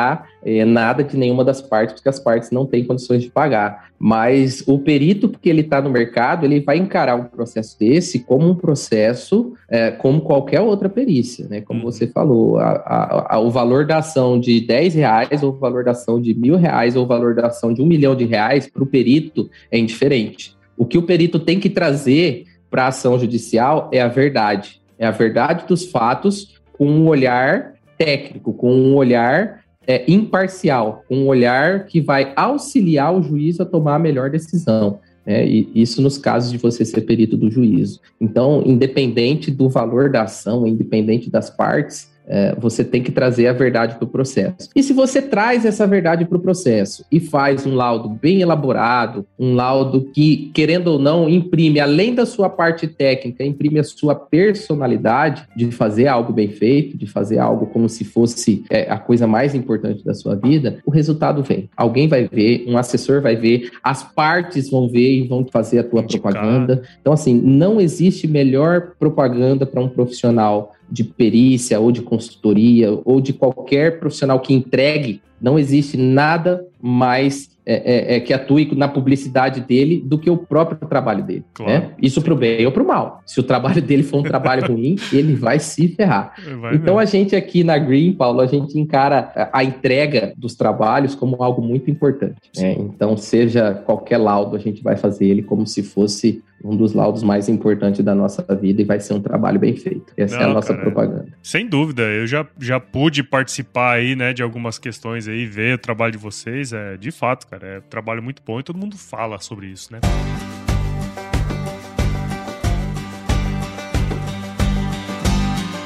é, 0.45 0.65
nada 0.65 1.05
de 1.05 1.17
nenhuma 1.17 1.45
das 1.45 1.61
partes, 1.63 1.95
porque 1.95 2.09
as 2.09 2.19
partes 2.19 2.51
não 2.51 2.67
têm 2.67 2.85
condições 2.85 3.23
de 3.23 3.31
pagar. 3.31 3.91
Mas 3.99 4.65
o 4.67 4.79
perito, 4.79 5.29
porque 5.29 5.49
ele 5.49 5.61
está 5.61 5.81
no 5.81 5.89
mercado, 5.89 6.45
ele 6.45 6.61
vai 6.61 6.77
encarar 6.77 7.15
um 7.15 7.25
processo 7.25 7.79
desse 7.79 8.19
como 8.19 8.49
um 8.49 8.55
processo, 8.55 9.53
é, 9.69 9.91
como 9.91 10.21
qualquer 10.21 10.61
outra 10.61 10.89
perícia, 10.89 11.47
né? 11.49 11.61
Como 11.61 11.81
uhum. 11.81 11.91
você 11.91 12.07
falou, 12.07 12.59
a, 12.59 12.71
a, 12.71 13.37
a, 13.37 13.39
o 13.39 13.51
valor 13.51 13.87
da 13.87 13.99
ação 13.99 14.41
de 14.41 14.61
10 14.61 14.95
reais, 14.95 15.43
ou 15.43 15.51
o 15.51 15.59
valor 15.59 15.85
da 15.85 15.93
ação 15.93 16.21
de 16.21 16.35
mil 16.35 16.57
reais, 16.57 16.97
ou 16.97 17.05
o 17.05 17.07
valor 17.07 17.35
da 17.35 17.47
ação 17.47 17.73
de 17.73 17.81
um 17.81 17.87
milhão 17.87 18.17
de 18.17 18.25
reais, 18.25 18.69
para 18.69 18.83
o 18.83 18.87
perito 18.87 19.49
é 19.71 19.79
indiferente. 19.79 20.57
O 20.77 20.85
que 20.85 20.99
o 20.99 21.03
perito 21.03 21.39
tem 21.39 21.61
que 21.61 21.71
trazer 21.71 22.45
para 22.69 22.85
a 22.85 22.89
ação 22.89 23.19
judicial 23.19 23.89
é 23.93 24.01
a 24.01 24.09
verdade. 24.09 24.81
É 24.99 25.07
a 25.07 25.11
verdade 25.11 25.67
dos 25.67 25.85
fatos 25.85 26.61
com 26.73 26.87
um 26.87 27.07
olhar 27.07 27.75
técnico, 27.97 28.53
com 28.53 28.73
um 28.75 28.97
olhar 28.97 29.62
é, 29.87 30.05
imparcial, 30.11 31.05
um 31.11 31.27
olhar 31.27 31.87
que 31.87 32.01
vai 32.01 32.33
auxiliar 32.37 33.15
o 33.15 33.23
juiz 33.23 33.61
a 33.61 33.65
tomar 33.65 33.97
a 33.97 33.99
melhor 33.99 34.31
decisão. 34.31 35.01
É, 35.25 35.47
e 35.47 35.71
isso 35.75 36.03
nos 36.03 36.19
casos 36.19 36.51
de 36.51 36.59
você 36.59 36.85
ser 36.85 37.03
perito 37.03 37.37
do 37.37 37.51
juízo. 37.51 38.01
Então, 38.21 38.63
independente 38.67 39.51
do 39.51 39.69
valor 39.69 40.11
da 40.11 40.23
ação, 40.23 40.67
independente 40.67 41.31
das 41.31 41.49
partes, 41.49 42.11
você 42.59 42.85
tem 42.85 43.03
que 43.03 43.13
trazer 43.13 43.47
a 43.47 43.53
verdade 43.53 43.97
para 43.97 44.05
o 44.05 44.09
processo. 44.09 44.71
E 44.75 44.83
se 44.83 44.93
você 44.93 45.21
traz 45.21 45.65
essa 45.65 45.87
verdade 45.87 46.25
para 46.25 46.39
o 46.39 46.41
processo 46.41 47.05
e 47.11 47.21
faz 47.21 47.67
um 47.67 47.75
laudo 47.75 48.09
bem 48.09 48.41
elaborado, 48.41 49.27
um 49.39 49.55
laudo 49.55 50.11
que, 50.13 50.51
querendo 50.55 50.89
ou 50.89 50.99
não, 50.99 51.29
imprime, 51.29 51.81
além 51.81 52.15
da 52.15 52.25
sua 52.25 52.49
parte 52.49 52.87
técnica, 52.87 53.45
imprime 53.45 53.79
a 53.79 53.85
sua 53.85 54.15
personalidade 54.15 55.47
de 55.57 55.71
fazer 55.71 56.07
algo 56.07 56.33
bem 56.33 56.49
feito, 56.49 56.97
de 56.97 57.07
fazer 57.07 57.39
algo 57.39 57.67
como 57.67 57.89
se 57.89 58.05
fosse 58.05 58.65
é, 58.71 58.91
a 58.91 58.99
coisa 58.99 59.27
mais 59.27 59.55
importante 59.55 60.05
da 60.05 60.15
sua 60.15 60.35
vida, 60.35 60.79
o 60.87 60.91
resultado 60.91 61.43
vem. 61.43 61.69
Alguém 61.77 62.09
vai 62.09 62.29
ver, 62.29 62.65
um 62.67 62.77
assessor 62.77 63.21
vai 63.21 63.37
ver, 63.37 63.71
as 63.83 64.03
partes 64.03 64.71
vão 64.71 64.89
ver 64.89 65.19
e 65.19 65.29
vão 65.29 65.45
fazer 65.45 65.81
a 65.81 65.85
tua 65.85 66.03
Indicar. 66.03 66.33
propaganda. 66.33 66.83
Então, 67.01 67.13
assim, 67.13 67.35
não 67.35 67.81
existe 67.81 68.27
melhor 68.27 68.93
propaganda 68.99 69.67
para 69.67 69.81
um 69.81 69.89
profissional 69.89 70.73
de 70.93 71.03
perícia 71.03 71.81
ou 71.81 71.91
de 71.91 72.03
consultoria 72.03 73.01
ou 73.07 73.19
de 73.19 73.33
qualquer 73.33 73.99
profissional 73.99 74.39
que 74.41 74.53
entregue, 74.53 75.23
não 75.41 75.59
existe 75.59 75.97
nada 75.97 76.67
mais 76.83 77.52
é, 77.65 77.75
é, 77.75 78.17
é, 78.17 78.21
que 78.21 78.33
atue 78.33 78.75
na 78.75 78.89
publicidade 78.89 79.61
dele 79.61 80.03
do 80.05 80.19
que 80.19 80.29
o 80.29 80.37
próprio 80.37 80.77
trabalho 80.89 81.23
dele. 81.23 81.45
Claro. 81.55 81.73
Né? 81.73 81.91
Isso 82.03 82.21
para 82.21 82.33
o 82.33 82.37
bem 82.37 82.67
ou 82.67 82.73
para 82.73 82.83
o 82.83 82.87
mal. 82.87 83.23
Se 83.25 83.39
o 83.39 83.43
trabalho 83.43 83.81
dele 83.81 84.03
for 84.03 84.19
um 84.19 84.23
trabalho 84.23 84.67
ruim, 84.67 84.97
ele 85.13 85.35
vai 85.35 85.59
se 85.61 85.89
ferrar. 85.89 86.35
Vai 86.61 86.75
então, 86.75 86.97
mesmo. 86.97 86.99
a 86.99 87.05
gente 87.05 87.37
aqui 87.37 87.63
na 87.63 87.79
Green, 87.79 88.13
Paulo, 88.13 88.41
a 88.41 88.47
gente 88.47 88.79
encara 88.79 89.51
a 89.53 89.63
entrega 89.63 90.33
dos 90.37 90.57
trabalhos 90.57 91.15
como 91.15 91.41
algo 91.43 91.63
muito 91.63 91.91
importante. 91.91 92.51
Né? 92.57 92.73
Então, 92.79 93.17
seja 93.17 93.75
qualquer 93.75 94.19
laudo, 94.19 94.57
a 94.57 94.59
gente 94.59 94.83
vai 94.83 94.97
fazer 94.97 95.27
ele 95.27 95.43
como 95.43 95.67
se 95.67 95.83
fosse 95.83 96.43
um 96.65 96.77
dos 96.77 96.93
laudos 96.93 97.23
mais 97.23 97.49
importantes 97.49 98.05
da 98.05 98.15
nossa 98.15 98.43
vida 98.55 98.83
e 98.83 98.85
vai 98.85 99.01
ser 99.01 99.15
um 99.15 99.21
trabalho 99.21 99.59
bem 99.59 99.77
feito. 99.77 100.13
Essa 100.17 100.37
Não, 100.37 100.43
é 100.43 100.51
a 100.51 100.55
nossa 100.55 100.75
cara, 100.75 100.83
propaganda. 100.83 101.27
Sem 101.43 101.67
dúvida, 101.67 102.03
eu 102.03 102.27
já, 102.27 102.47
já 102.61 102.79
pude 102.79 103.23
participar 103.23 103.95
aí, 103.95 104.15
né, 104.15 104.33
de 104.33 104.43
algumas 104.43 104.79
questões 104.79 105.27
aí, 105.27 105.45
ver 105.45 105.75
o 105.75 105.79
trabalho 105.79 106.13
de 106.13 106.19
vocês, 106.19 106.73
é 106.73 106.97
de 106.97 107.11
fato, 107.11 107.47
é 107.61 107.79
um 107.79 107.83
trabalho 107.83 108.23
muito 108.23 108.43
bom 108.45 108.61
e 108.61 108.63
todo 108.63 108.79
mundo 108.79 108.97
fala 108.97 109.39
sobre 109.41 109.67
isso, 109.67 109.93
né? 109.93 110.01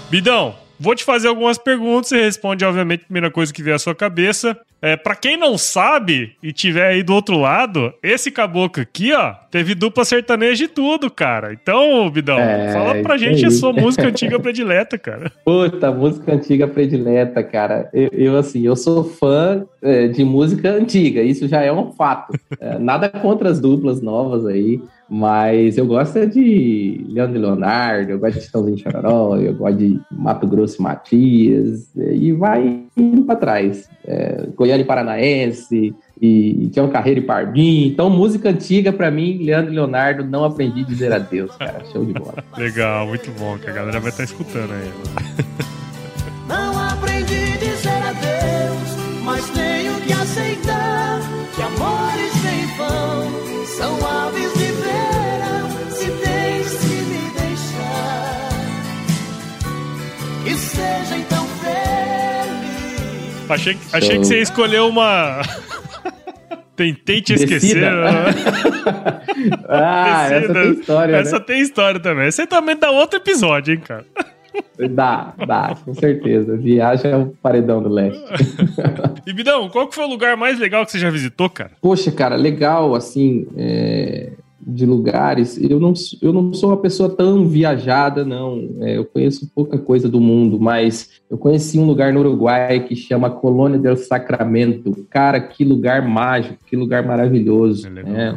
Bidão, 0.09 0.55
Vou 0.83 0.93
te 0.93 1.05
fazer 1.05 1.29
algumas 1.29 1.57
perguntas 1.57 2.11
e 2.11 2.17
responde, 2.17 2.65
obviamente, 2.65 3.03
a 3.03 3.05
primeira 3.05 3.31
coisa 3.31 3.53
que 3.53 3.63
vier 3.63 3.75
à 3.75 3.79
sua 3.79 3.95
cabeça. 3.95 4.59
É, 4.83 4.97
para 4.97 5.15
quem 5.15 5.37
não 5.37 5.57
sabe 5.57 6.33
e 6.43 6.51
tiver 6.51 6.87
aí 6.87 7.03
do 7.03 7.13
outro 7.13 7.37
lado, 7.37 7.93
esse 8.03 8.29
caboclo 8.29 8.83
aqui, 8.83 9.13
ó, 9.13 9.33
teve 9.49 9.73
dupla 9.73 10.03
sertaneja 10.03 10.65
e 10.65 10.67
tudo, 10.67 11.09
cara. 11.09 11.53
Então, 11.53 12.09
Bidão, 12.09 12.37
é, 12.37 12.73
fala 12.73 13.01
pra 13.01 13.15
gente 13.15 13.45
a 13.45 13.49
sua 13.49 13.71
música 13.71 14.05
antiga 14.09 14.37
predileta, 14.37 14.97
cara. 14.97 15.31
Puta, 15.45 15.89
música 15.89 16.33
antiga 16.33 16.67
predileta, 16.67 17.41
cara. 17.41 17.89
Eu, 17.93 18.09
eu 18.11 18.37
assim, 18.37 18.65
eu 18.65 18.75
sou 18.75 19.05
fã 19.05 19.63
é, 19.81 20.09
de 20.09 20.25
música 20.25 20.71
antiga, 20.71 21.21
isso 21.21 21.47
já 21.47 21.61
é 21.61 21.71
um 21.71 21.93
fato. 21.93 22.37
É, 22.59 22.77
nada 22.77 23.07
contra 23.07 23.49
as 23.49 23.61
duplas 23.61 24.01
novas 24.01 24.45
aí. 24.45 24.81
Mas 25.09 25.77
eu 25.77 25.85
gosto 25.85 26.25
de 26.25 27.05
Leandro 27.07 27.37
e 27.37 27.39
Leonardo, 27.39 28.11
eu 28.11 28.19
gosto 28.19 28.39
de 28.39 28.45
Chitãozinho 28.45 28.77
Chororó, 28.79 29.37
eu 29.37 29.53
gosto 29.53 29.77
de 29.77 29.99
Mato 30.09 30.47
Grosso 30.47 30.77
e 30.79 30.83
Matias, 30.83 31.91
e 31.95 32.31
vai 32.31 32.83
indo 32.95 33.23
para 33.23 33.35
trás. 33.35 33.89
É, 34.05 34.47
Goiânia 34.55 34.83
e 34.83 34.85
Paranaense, 34.85 35.95
e 36.21 36.69
Tião 36.71 36.89
Carreiro 36.89 37.19
e 37.19 37.23
Pardinho. 37.23 37.87
Então, 37.87 38.09
música 38.09 38.49
antiga, 38.49 38.93
para 38.93 39.11
mim, 39.11 39.43
Leandro 39.43 39.71
e 39.71 39.75
Leonardo, 39.75 40.23
não 40.23 40.45
aprendi 40.45 40.81
a 40.81 40.85
dizer 40.85 41.11
adeus, 41.11 41.55
cara. 41.57 41.83
Show 41.91 42.05
de 42.05 42.13
bola. 42.13 42.43
Legal, 42.57 43.07
muito 43.07 43.31
bom, 43.31 43.57
que 43.57 43.69
a 43.69 43.73
galera 43.73 43.99
vai 43.99 44.09
estar 44.09 44.25
tá 44.25 44.31
escutando 44.31 44.71
aí. 44.71 44.91
Não 46.47 46.79
aprendi 46.79 47.33
a 47.33 47.57
dizer 47.57 47.89
adeus, 47.89 49.23
mas 49.23 49.49
tenho 49.49 49.72
Achei, 63.49 63.77
achei 63.91 64.17
que 64.19 64.25
você 64.25 64.41
escolheu 64.41 64.87
uma. 64.87 65.41
Tentei 66.75 67.21
te 67.21 67.33
esquecer. 67.33 67.81
Né? 67.81 67.91
ah, 69.69 70.27
Descida. 70.29 70.35
essa 70.35 70.53
tem 70.53 70.71
história. 70.71 71.15
Essa 71.15 71.39
né? 71.39 71.45
tem 71.45 71.61
história 71.61 71.99
também. 71.99 72.31
Você 72.31 72.47
também 72.47 72.75
dá 72.75 72.89
outro 72.89 73.19
episódio, 73.19 73.73
hein, 73.73 73.79
cara? 73.79 74.05
Dá, 74.91 75.33
dá, 75.47 75.75
com 75.83 75.95
certeza. 75.95 76.55
Viagem 76.55 77.11
é 77.11 77.17
o 77.17 77.33
paredão 77.41 77.81
do 77.81 77.89
leste. 77.89 78.23
e 79.25 79.33
Bidão, 79.33 79.67
qual 79.67 79.87
que 79.87 79.95
foi 79.95 80.05
o 80.05 80.07
lugar 80.07 80.37
mais 80.37 80.59
legal 80.59 80.85
que 80.85 80.91
você 80.91 80.99
já 80.99 81.09
visitou, 81.09 81.49
cara? 81.49 81.71
Poxa, 81.81 82.11
cara, 82.11 82.35
legal, 82.35 82.93
assim, 82.93 83.47
é, 83.57 84.29
de 84.65 84.85
lugares. 84.85 85.61
Eu 85.61 85.79
não, 85.79 85.93
eu 86.21 86.31
não 86.31 86.53
sou 86.53 86.69
uma 86.69 86.77
pessoa 86.77 87.09
tão 87.09 87.47
viajada, 87.47 88.23
não. 88.23 88.77
É, 88.81 88.97
eu 88.97 89.05
conheço 89.05 89.49
pouca 89.53 89.77
coisa 89.77 90.07
do 90.07 90.19
mundo, 90.19 90.59
mas 90.59 91.21
eu 91.29 91.37
conheci 91.37 91.79
um 91.79 91.85
lugar 91.85 92.13
no 92.13 92.19
Uruguai 92.19 92.79
que 92.81 92.95
chama 92.95 93.29
Colônia 93.29 93.79
del 93.79 93.97
Sacramento. 93.97 95.05
Cara, 95.09 95.39
que 95.39 95.63
lugar 95.63 96.07
mágico, 96.07 96.57
que 96.65 96.75
lugar 96.75 97.05
maravilhoso. 97.05 97.87
É, 97.87 98.29
é, 98.29 98.35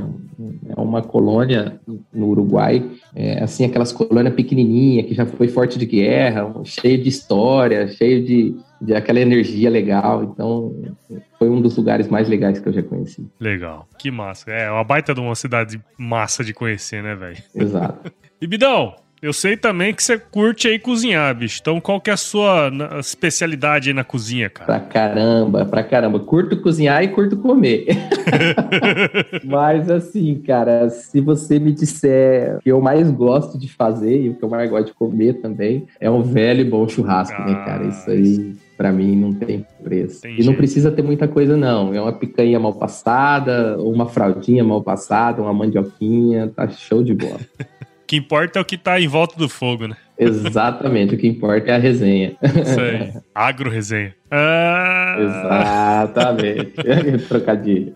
é 0.69 0.81
uma 0.81 1.03
colônia 1.03 1.81
no 2.13 2.29
Uruguai, 2.29 2.85
é, 3.15 3.43
assim, 3.43 3.65
aquelas 3.65 3.93
colônias 3.93 4.35
pequenininhas 4.35 5.07
que 5.07 5.15
já 5.15 5.25
foi 5.25 5.49
forte 5.49 5.79
de 5.79 5.87
guerra, 5.87 6.53
cheio 6.65 7.03
de 7.03 7.09
história, 7.09 7.89
cheio 7.89 8.25
de 8.25 8.57
de 8.81 8.95
aquela 8.95 9.21
energia 9.21 9.71
legal. 9.71 10.25
Então, 10.25 10.75
foi 11.39 11.49
um 11.49 11.61
dos 11.61 11.77
lugares 11.77 12.09
mais 12.09 12.29
legais 12.29 12.59
que 12.59 12.69
eu 12.69 12.73
já 12.73 12.83
conheci. 12.83 13.27
Legal, 13.41 13.89
que 13.99 14.11
massa. 14.11 14.51
É 14.51 14.71
uma 14.71 14.85
baita 14.85 15.15
de 15.15 15.21
uma 15.21 15.35
cidade 15.35 15.81
massa 15.99 16.45
de 16.45 16.53
conhecer, 16.53 17.03
né, 17.03 17.15
velho? 17.15 17.43
Exato. 17.55 18.13
e 18.41 18.47
Bidão, 18.47 18.95
eu 19.23 19.33
sei 19.33 19.57
também 19.57 19.95
que 19.95 20.03
você 20.03 20.19
curte 20.19 20.69
aí 20.69 20.79
cozinhar, 20.79 21.35
bicho. 21.35 21.59
Então, 21.61 21.81
qual 21.81 22.01
que 22.01 22.11
é 22.11 22.13
a 22.13 22.17
sua 22.17 22.71
especialidade 23.01 23.89
aí 23.89 23.95
na 23.95 24.05
cozinha, 24.05 24.51
cara? 24.51 24.67
Pra 24.67 24.81
caramba, 24.81 25.65
pra 25.65 25.83
caramba. 25.83 26.21
Curto 26.21 26.61
cozinhar 26.61 27.03
e 27.03 27.09
curto 27.09 27.37
comer. 27.37 27.87
Mas, 29.45 29.91
assim, 29.91 30.43
cara, 30.47 30.91
se 30.91 31.21
você 31.21 31.59
me 31.59 31.73
disser 31.73 32.57
o 32.57 32.61
que 32.61 32.71
eu 32.71 32.81
mais 32.81 33.11
gosto 33.11 33.59
de 33.59 33.69
fazer 33.69 34.23
e 34.23 34.29
o 34.31 34.35
que 34.35 34.43
eu 34.43 34.49
mais 34.49 34.69
gosto 34.69 34.87
de 34.87 34.95
comer 34.95 35.35
também, 35.35 35.87
é 36.01 36.11
um 36.11 36.23
velho 36.23 36.61
e 36.61 36.65
bom 36.65 36.87
churrasco, 36.87 37.37
ah, 37.41 37.47
né, 37.47 37.55
cara? 37.65 37.85
Ah, 37.85 37.89
isso 37.89 38.11
aí 38.11 38.57
para 38.77 38.93
mim 38.93 39.17
não 39.17 39.33
tem 39.33 39.65
preço. 39.83 40.21
Tem 40.21 40.33
e 40.33 40.37
jeito. 40.37 40.47
não 40.47 40.55
precisa 40.55 40.91
ter 40.91 41.03
muita 41.03 41.27
coisa, 41.27 41.57
não. 41.57 41.95
É 41.95 42.01
uma 42.01 42.13
picanha 42.13 42.61
mal 42.61 42.75
passada, 42.75 43.77
uma 43.81 44.07
fraldinha 44.07 44.63
mal 44.63 44.83
passada, 44.83 45.41
uma 45.41 45.55
mandioquinha, 45.55 46.53
tá 46.55 46.69
show 46.69 47.03
de 47.03 47.15
bola. 47.15 47.41
O 48.07 48.09
que 48.09 48.15
importa 48.15 48.61
é 48.61 48.63
o 48.63 48.65
que 48.65 48.79
tá 48.79 49.01
em 49.01 49.09
volta 49.09 49.37
do 49.37 49.49
fogo, 49.49 49.89
né? 49.89 49.97
Exatamente, 50.17 51.17
o 51.17 51.19
que 51.19 51.27
importa 51.27 51.73
é 51.73 51.75
a 51.75 51.79
resenha. 51.79 52.37
Isso 52.41 52.81
aí. 52.81 53.13
Agro 53.35 53.69
resenha. 53.69 54.15
Ah... 54.31 55.17
Exatamente. 55.19 56.73
Trocadilho. 57.27 57.93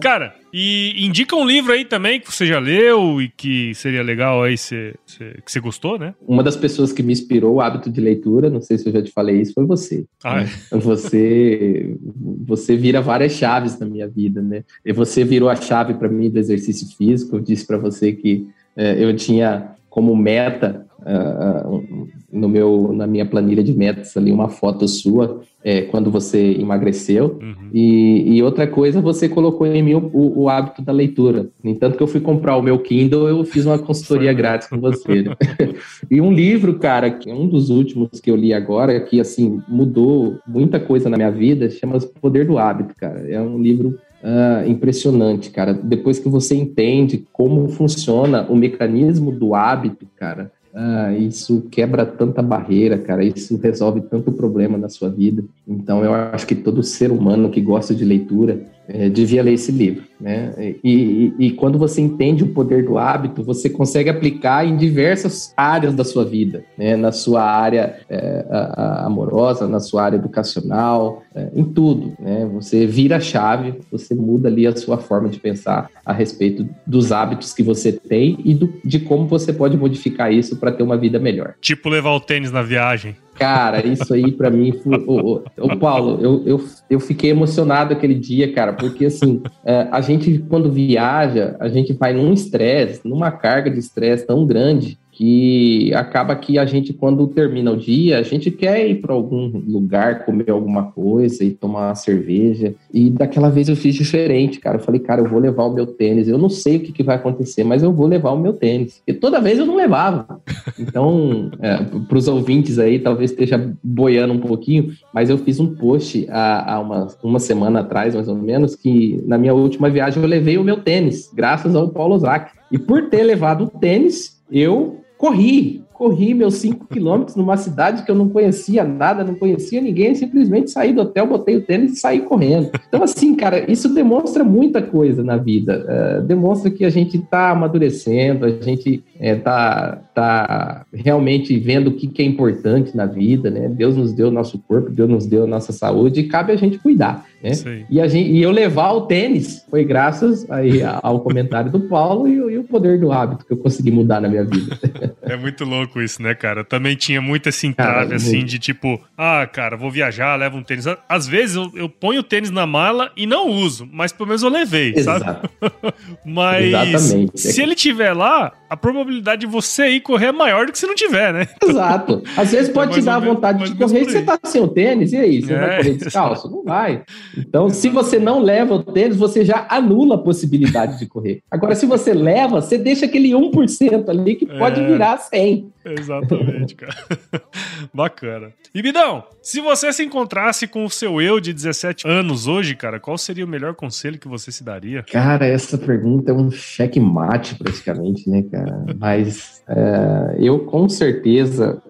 Cara, 0.00 0.34
e 0.52 1.06
indica 1.06 1.36
um 1.36 1.46
livro 1.46 1.72
aí 1.72 1.84
também 1.84 2.18
que 2.18 2.32
você 2.32 2.46
já 2.46 2.58
leu 2.58 3.22
e 3.22 3.28
que 3.28 3.72
seria 3.76 4.02
legal 4.02 4.42
aí, 4.42 4.58
você, 4.58 4.94
que 5.06 5.52
você 5.52 5.60
gostou, 5.60 6.00
né? 6.00 6.14
Uma 6.26 6.42
das 6.42 6.56
pessoas 6.56 6.92
que 6.92 7.02
me 7.02 7.12
inspirou 7.12 7.54
o 7.54 7.60
hábito 7.60 7.90
de 7.90 8.00
leitura, 8.00 8.50
não 8.50 8.60
sei 8.60 8.76
se 8.76 8.88
eu 8.88 8.92
já 8.92 9.02
te 9.02 9.12
falei 9.12 9.40
isso, 9.40 9.54
foi 9.54 9.64
você. 9.64 10.04
Ah, 10.24 10.40
né? 10.40 10.50
é? 10.72 10.76
Você, 10.78 11.96
você 12.44 12.76
vira 12.76 13.00
várias 13.00 13.34
chaves 13.34 13.78
na 13.78 13.86
minha 13.86 14.08
vida, 14.08 14.42
né? 14.42 14.64
E 14.84 14.92
você 14.92 15.22
virou 15.22 15.48
a 15.48 15.54
chave 15.54 15.94
para 15.94 16.08
mim 16.08 16.28
do 16.28 16.40
exercício 16.40 16.88
físico. 16.96 17.36
Eu 17.36 17.40
disse 17.40 17.64
para 17.64 17.78
você 17.78 18.12
que 18.12 18.48
eu 18.78 19.14
tinha 19.16 19.72
como 19.90 20.14
meta 20.14 20.86
uh, 21.00 22.08
no 22.32 22.48
meu, 22.48 22.92
na 22.92 23.06
minha 23.06 23.26
planilha 23.26 23.62
de 23.62 23.72
metas 23.72 24.16
ali 24.16 24.30
uma 24.30 24.48
foto 24.48 24.86
sua 24.86 25.40
é, 25.64 25.82
quando 25.82 26.10
você 26.10 26.52
emagreceu. 26.52 27.38
Uhum. 27.42 27.70
E, 27.74 28.36
e, 28.36 28.42
outra 28.42 28.66
coisa, 28.66 29.00
você 29.00 29.28
colocou 29.28 29.66
em 29.66 29.82
mim 29.82 29.94
o, 29.94 30.42
o, 30.42 30.48
hábito 30.48 30.82
da 30.82 30.92
leitura. 30.92 31.48
No 31.62 31.70
entanto 31.70 31.96
que 31.96 32.02
eu 32.02 32.06
fui 32.06 32.20
comprar 32.20 32.56
o 32.56 32.62
meu 32.62 32.78
Kindle, 32.78 33.28
eu 33.28 33.44
fiz 33.44 33.66
uma 33.66 33.78
consultoria 33.78 34.32
grátis 34.34 34.68
com 34.68 34.78
você. 34.78 35.22
Né? 35.22 35.34
e 36.10 36.20
um 36.20 36.32
livro, 36.32 36.78
cara, 36.78 37.10
que 37.10 37.28
é 37.28 37.34
um 37.34 37.48
dos 37.48 37.70
últimos 37.70 38.20
que 38.20 38.30
eu 38.30 38.36
li 38.36 38.54
agora, 38.54 39.00
que 39.00 39.20
assim 39.20 39.60
mudou 39.68 40.38
muita 40.46 40.78
coisa 40.78 41.10
na 41.10 41.16
minha 41.16 41.30
vida, 41.30 41.68
chama 41.70 41.98
Poder 42.20 42.46
do 42.46 42.56
Hábito, 42.56 42.94
cara. 42.96 43.28
É 43.28 43.40
um 43.40 43.60
livro 43.60 43.98
Uh, 44.22 44.68
impressionante, 44.68 45.50
cara. 45.50 45.72
Depois 45.72 46.18
que 46.18 46.28
você 46.28 46.54
entende 46.56 47.26
como 47.32 47.68
funciona 47.68 48.46
o 48.48 48.56
mecanismo 48.56 49.30
do 49.30 49.54
hábito, 49.54 50.06
cara, 50.16 50.50
uh, 50.74 51.12
isso 51.16 51.66
quebra 51.70 52.04
tanta 52.04 52.42
barreira, 52.42 52.98
cara. 52.98 53.22
Isso 53.22 53.56
resolve 53.56 54.00
tanto 54.00 54.32
problema 54.32 54.76
na 54.76 54.88
sua 54.88 55.08
vida. 55.08 55.44
Então, 55.66 56.04
eu 56.04 56.12
acho 56.12 56.46
que 56.46 56.56
todo 56.56 56.82
ser 56.82 57.12
humano 57.12 57.50
que 57.50 57.60
gosta 57.60 57.94
de 57.94 58.04
leitura 58.04 58.60
é, 58.88 59.08
devia 59.08 59.42
ler 59.42 59.52
esse 59.52 59.70
livro. 59.70 60.04
Né? 60.20 60.52
E, 60.82 61.34
e, 61.38 61.46
e, 61.46 61.50
quando 61.52 61.78
você 61.78 62.00
entende 62.00 62.42
o 62.42 62.48
poder 62.48 62.84
do 62.84 62.98
hábito, 62.98 63.42
você 63.42 63.70
consegue 63.70 64.08
aplicar 64.10 64.66
em 64.66 64.76
diversas 64.76 65.52
áreas 65.56 65.94
da 65.94 66.02
sua 66.02 66.24
vida, 66.24 66.64
né? 66.76 66.96
na 66.96 67.12
sua 67.12 67.42
área 67.42 68.00
é, 68.08 68.44
a, 68.50 68.58
a 68.58 69.06
amorosa, 69.06 69.68
na 69.68 69.78
sua 69.78 70.02
área 70.04 70.16
educacional, 70.16 71.22
é, 71.34 71.50
em 71.54 71.64
tudo. 71.64 72.14
Né? 72.18 72.48
Você 72.54 72.84
vira 72.86 73.18
a 73.18 73.20
chave, 73.20 73.74
você 73.92 74.14
muda 74.14 74.48
ali 74.48 74.66
a 74.66 74.74
sua 74.74 74.98
forma 74.98 75.28
de 75.28 75.38
pensar 75.38 75.88
a 76.04 76.12
respeito 76.12 76.66
dos 76.86 77.12
hábitos 77.12 77.52
que 77.52 77.62
você 77.62 77.92
tem 77.92 78.38
e 78.44 78.54
do, 78.54 78.72
de 78.84 78.98
como 78.98 79.26
você 79.26 79.52
pode 79.52 79.76
modificar 79.76 80.32
isso 80.32 80.56
para 80.56 80.72
ter 80.72 80.82
uma 80.82 80.96
vida 80.96 81.18
melhor. 81.18 81.54
Tipo 81.60 81.88
levar 81.88 82.10
o 82.10 82.20
tênis 82.20 82.50
na 82.50 82.62
viagem. 82.62 83.14
Cara, 83.38 83.86
isso 83.86 84.12
aí 84.12 84.32
para 84.32 84.50
mim 84.50 84.72
foi. 84.72 85.04
Ô, 85.06 85.42
ô, 85.58 85.76
Paulo, 85.78 86.18
eu, 86.20 86.42
eu, 86.44 86.64
eu 86.90 86.98
fiquei 86.98 87.30
emocionado 87.30 87.92
aquele 87.92 88.14
dia, 88.14 88.52
cara, 88.52 88.72
porque 88.72 89.06
assim, 89.06 89.40
é, 89.64 89.86
a 89.92 90.00
gente, 90.00 90.44
quando 90.48 90.72
viaja, 90.72 91.56
a 91.60 91.68
gente 91.68 91.92
vai 91.92 92.12
num 92.12 92.32
estresse, 92.32 93.00
numa 93.04 93.30
carga 93.30 93.70
de 93.70 93.78
estresse 93.78 94.26
tão 94.26 94.44
grande 94.44 94.98
que 95.18 95.92
acaba 95.94 96.36
que 96.36 96.60
a 96.60 96.64
gente, 96.64 96.92
quando 96.92 97.26
termina 97.26 97.72
o 97.72 97.76
dia, 97.76 98.20
a 98.20 98.22
gente 98.22 98.52
quer 98.52 98.88
ir 98.88 99.00
para 99.00 99.12
algum 99.12 99.48
lugar, 99.66 100.24
comer 100.24 100.48
alguma 100.48 100.92
coisa 100.92 101.42
e 101.42 101.50
tomar 101.50 101.88
uma 101.88 101.94
cerveja. 101.96 102.76
E 102.94 103.10
daquela 103.10 103.50
vez 103.50 103.68
eu 103.68 103.74
fiz 103.74 103.96
diferente, 103.96 104.60
cara. 104.60 104.76
Eu 104.76 104.80
falei, 104.80 105.00
cara, 105.00 105.20
eu 105.20 105.28
vou 105.28 105.40
levar 105.40 105.64
o 105.64 105.74
meu 105.74 105.88
tênis. 105.88 106.28
Eu 106.28 106.38
não 106.38 106.48
sei 106.48 106.76
o 106.76 106.80
que, 106.80 106.92
que 106.92 107.02
vai 107.02 107.16
acontecer, 107.16 107.64
mas 107.64 107.82
eu 107.82 107.92
vou 107.92 108.06
levar 108.06 108.30
o 108.30 108.38
meu 108.38 108.52
tênis. 108.52 109.02
E 109.08 109.12
toda 109.12 109.40
vez 109.40 109.58
eu 109.58 109.66
não 109.66 109.74
levava. 109.74 110.40
Então, 110.78 111.50
é, 111.60 111.78
para 112.08 112.18
os 112.18 112.28
ouvintes 112.28 112.78
aí, 112.78 113.00
talvez 113.00 113.32
esteja 113.32 113.74
boiando 113.82 114.34
um 114.34 114.38
pouquinho, 114.38 114.92
mas 115.12 115.28
eu 115.28 115.38
fiz 115.38 115.58
um 115.58 115.74
post 115.74 116.28
há, 116.30 116.74
há 116.74 116.78
uma, 116.78 117.08
uma 117.24 117.40
semana 117.40 117.80
atrás, 117.80 118.14
mais 118.14 118.28
ou 118.28 118.36
menos, 118.36 118.76
que 118.76 119.20
na 119.26 119.36
minha 119.36 119.52
última 119.52 119.90
viagem 119.90 120.22
eu 120.22 120.28
levei 120.28 120.58
o 120.58 120.62
meu 120.62 120.76
tênis, 120.76 121.28
graças 121.34 121.74
ao 121.74 121.88
Paulo 121.88 122.16
Zac. 122.20 122.52
E 122.70 122.78
por 122.78 123.08
ter 123.08 123.24
levado 123.24 123.64
o 123.64 123.78
tênis, 123.80 124.38
eu 124.48 124.98
corri, 125.18 125.82
corri 125.92 126.32
meus 126.32 126.54
5 126.54 126.86
quilômetros 126.86 127.36
numa 127.36 127.56
cidade 127.56 128.04
que 128.04 128.10
eu 128.10 128.14
não 128.14 128.28
conhecia 128.28 128.84
nada, 128.84 129.24
não 129.24 129.34
conhecia 129.34 129.80
ninguém, 129.80 130.14
simplesmente 130.14 130.70
saí 130.70 130.92
do 130.92 131.02
hotel, 131.02 131.26
botei 131.26 131.56
o 131.56 131.60
tênis 131.60 131.94
e 131.94 131.96
saí 131.96 132.20
correndo. 132.20 132.70
Então, 132.88 133.02
assim, 133.02 133.34
cara, 133.34 133.70
isso 133.70 133.92
demonstra 133.92 134.44
muita 134.44 134.80
coisa 134.80 135.24
na 135.24 135.36
vida. 135.36 135.84
Uh, 135.84 136.22
demonstra 136.24 136.70
que 136.70 136.84
a 136.84 136.90
gente 136.90 137.16
está 137.16 137.50
amadurecendo, 137.50 138.46
a 138.46 138.50
gente 138.50 139.02
está 139.20 139.98
é, 140.00 140.08
tá 140.14 140.86
realmente 140.92 141.58
vendo 141.58 141.88
o 141.88 141.94
que, 141.94 142.06
que, 142.06 142.22
é 142.22 142.24
importante 142.24 142.96
na 142.96 143.04
vida, 143.04 143.50
né? 143.50 143.68
Deus 143.68 143.96
nos 143.96 144.12
deu 144.12 144.28
o 144.28 144.32
nosso 144.32 144.58
corpo, 144.58 144.90
Deus 144.90 145.08
nos 145.08 145.26
deu 145.26 145.44
a 145.44 145.48
nossa 145.48 145.72
saúde 145.72 146.20
e 146.20 146.28
cabe 146.28 146.52
a 146.52 146.56
gente 146.56 146.78
cuidar, 146.78 147.26
né? 147.42 147.84
E, 147.88 148.00
a 148.00 148.08
gente, 148.08 148.30
e 148.30 148.42
eu 148.42 148.50
levar 148.50 148.92
o 148.92 149.02
tênis 149.02 149.64
foi 149.70 149.84
graças 149.84 150.48
aí 150.50 150.82
ao 150.82 151.20
comentário 151.20 151.70
do 151.70 151.80
Paulo 151.80 152.26
e, 152.26 152.34
e 152.34 152.58
o 152.58 152.64
poder 152.64 152.98
do 152.98 153.12
hábito 153.12 153.46
que 153.46 153.52
eu 153.52 153.56
consegui 153.56 153.90
mudar 153.90 154.20
na 154.20 154.28
minha 154.28 154.44
vida. 154.44 154.78
É 155.22 155.36
muito 155.36 155.64
louco 155.64 156.00
isso, 156.00 156.22
né, 156.22 156.34
cara? 156.34 156.60
Eu 156.60 156.64
também 156.64 156.96
tinha 156.96 157.20
muito 157.20 157.48
esse 157.48 157.66
entrave, 157.66 158.14
assim, 158.14 158.44
de 158.44 158.58
tipo, 158.58 159.00
ah, 159.16 159.46
cara, 159.46 159.76
vou 159.76 159.90
viajar, 159.90 160.36
levo 160.36 160.56
um 160.56 160.62
tênis. 160.62 160.86
Às 161.08 161.26
vezes 161.26 161.56
eu, 161.56 161.70
eu 161.74 161.88
ponho 161.88 162.20
o 162.20 162.24
tênis 162.24 162.50
na 162.50 162.66
mala 162.66 163.12
e 163.16 163.26
não 163.26 163.48
uso, 163.48 163.88
mas 163.92 164.12
pelo 164.12 164.28
menos 164.28 164.42
eu 164.42 164.48
levei, 164.48 164.94
Exato. 164.96 165.24
sabe? 165.24 165.48
mas 166.24 166.64
Exatamente. 166.64 167.40
se 167.40 167.62
ele 167.62 167.74
tiver 167.74 168.12
lá, 168.12 168.52
a 168.68 168.76
probabilidade 168.76 169.40
de 169.42 169.46
você 169.46 169.88
ir 169.88 170.00
correr 170.00 170.26
é 170.26 170.32
maior 170.32 170.66
do 170.66 170.72
que 170.72 170.78
se 170.78 170.86
não 170.86 170.94
tiver, 170.94 171.32
né? 171.32 171.48
Exato. 171.62 172.22
Às 172.36 172.52
vezes 172.52 172.68
pode 172.70 172.92
é 172.92 172.94
te 172.94 173.02
dar 173.02 173.18
vontade 173.18 173.64
de 173.64 173.74
correr 173.76 174.02
e 174.02 174.04
você 174.04 174.22
tá 174.22 174.38
sem 174.44 174.60
o 174.60 174.68
tênis, 174.68 175.12
e 175.12 175.16
aí? 175.16 175.42
Você 175.42 175.52
é, 175.52 175.58
vai 175.58 175.76
correr 175.76 175.94
descalço? 175.94 176.50
Não 176.50 176.64
vai. 176.64 177.02
Então, 177.36 177.68
se 177.70 177.88
você 177.88 178.18
não 178.18 178.40
leva 178.40 178.74
o 178.74 178.82
tênis, 178.82 179.16
você 179.16 179.44
já 179.44 179.66
anula 179.70 180.16
a 180.16 180.18
possibilidade 180.18 180.98
de 180.98 181.06
correr. 181.06 181.42
Agora, 181.50 181.74
se 181.74 181.86
você 181.86 182.12
leva, 182.12 182.60
você 182.60 182.76
deixa 182.76 183.06
aquele 183.06 183.30
1% 183.30 184.08
ali 184.08 184.34
que 184.34 184.46
pode 184.46 184.80
é. 184.80 184.86
virar 184.86 185.18
100. 185.18 185.72
Exatamente, 185.84 186.74
cara. 186.74 186.94
Bacana. 187.94 188.52
E 188.74 188.82
Bidão, 188.82 189.24
se 189.40 189.60
você 189.60 189.92
se 189.92 190.04
encontrasse 190.04 190.66
com 190.66 190.84
o 190.84 190.90
seu 190.90 191.20
eu 191.20 191.40
de 191.40 191.52
17 191.52 192.06
anos 192.06 192.46
hoje, 192.46 192.74
cara, 192.74 193.00
qual 193.00 193.16
seria 193.16 193.44
o 193.44 193.48
melhor 193.48 193.74
conselho 193.74 194.18
que 194.18 194.28
você 194.28 194.52
se 194.52 194.62
daria? 194.62 195.02
Cara, 195.04 195.46
essa 195.46 195.78
pergunta 195.78 196.30
é 196.30 196.34
um 196.34 196.50
checkmate 196.50 197.54
praticamente, 197.54 198.28
né, 198.28 198.42
cara? 198.42 198.57
Mas 198.98 199.62
é, 199.68 200.36
eu 200.38 200.60
com 200.60 200.88
certeza 200.88 201.82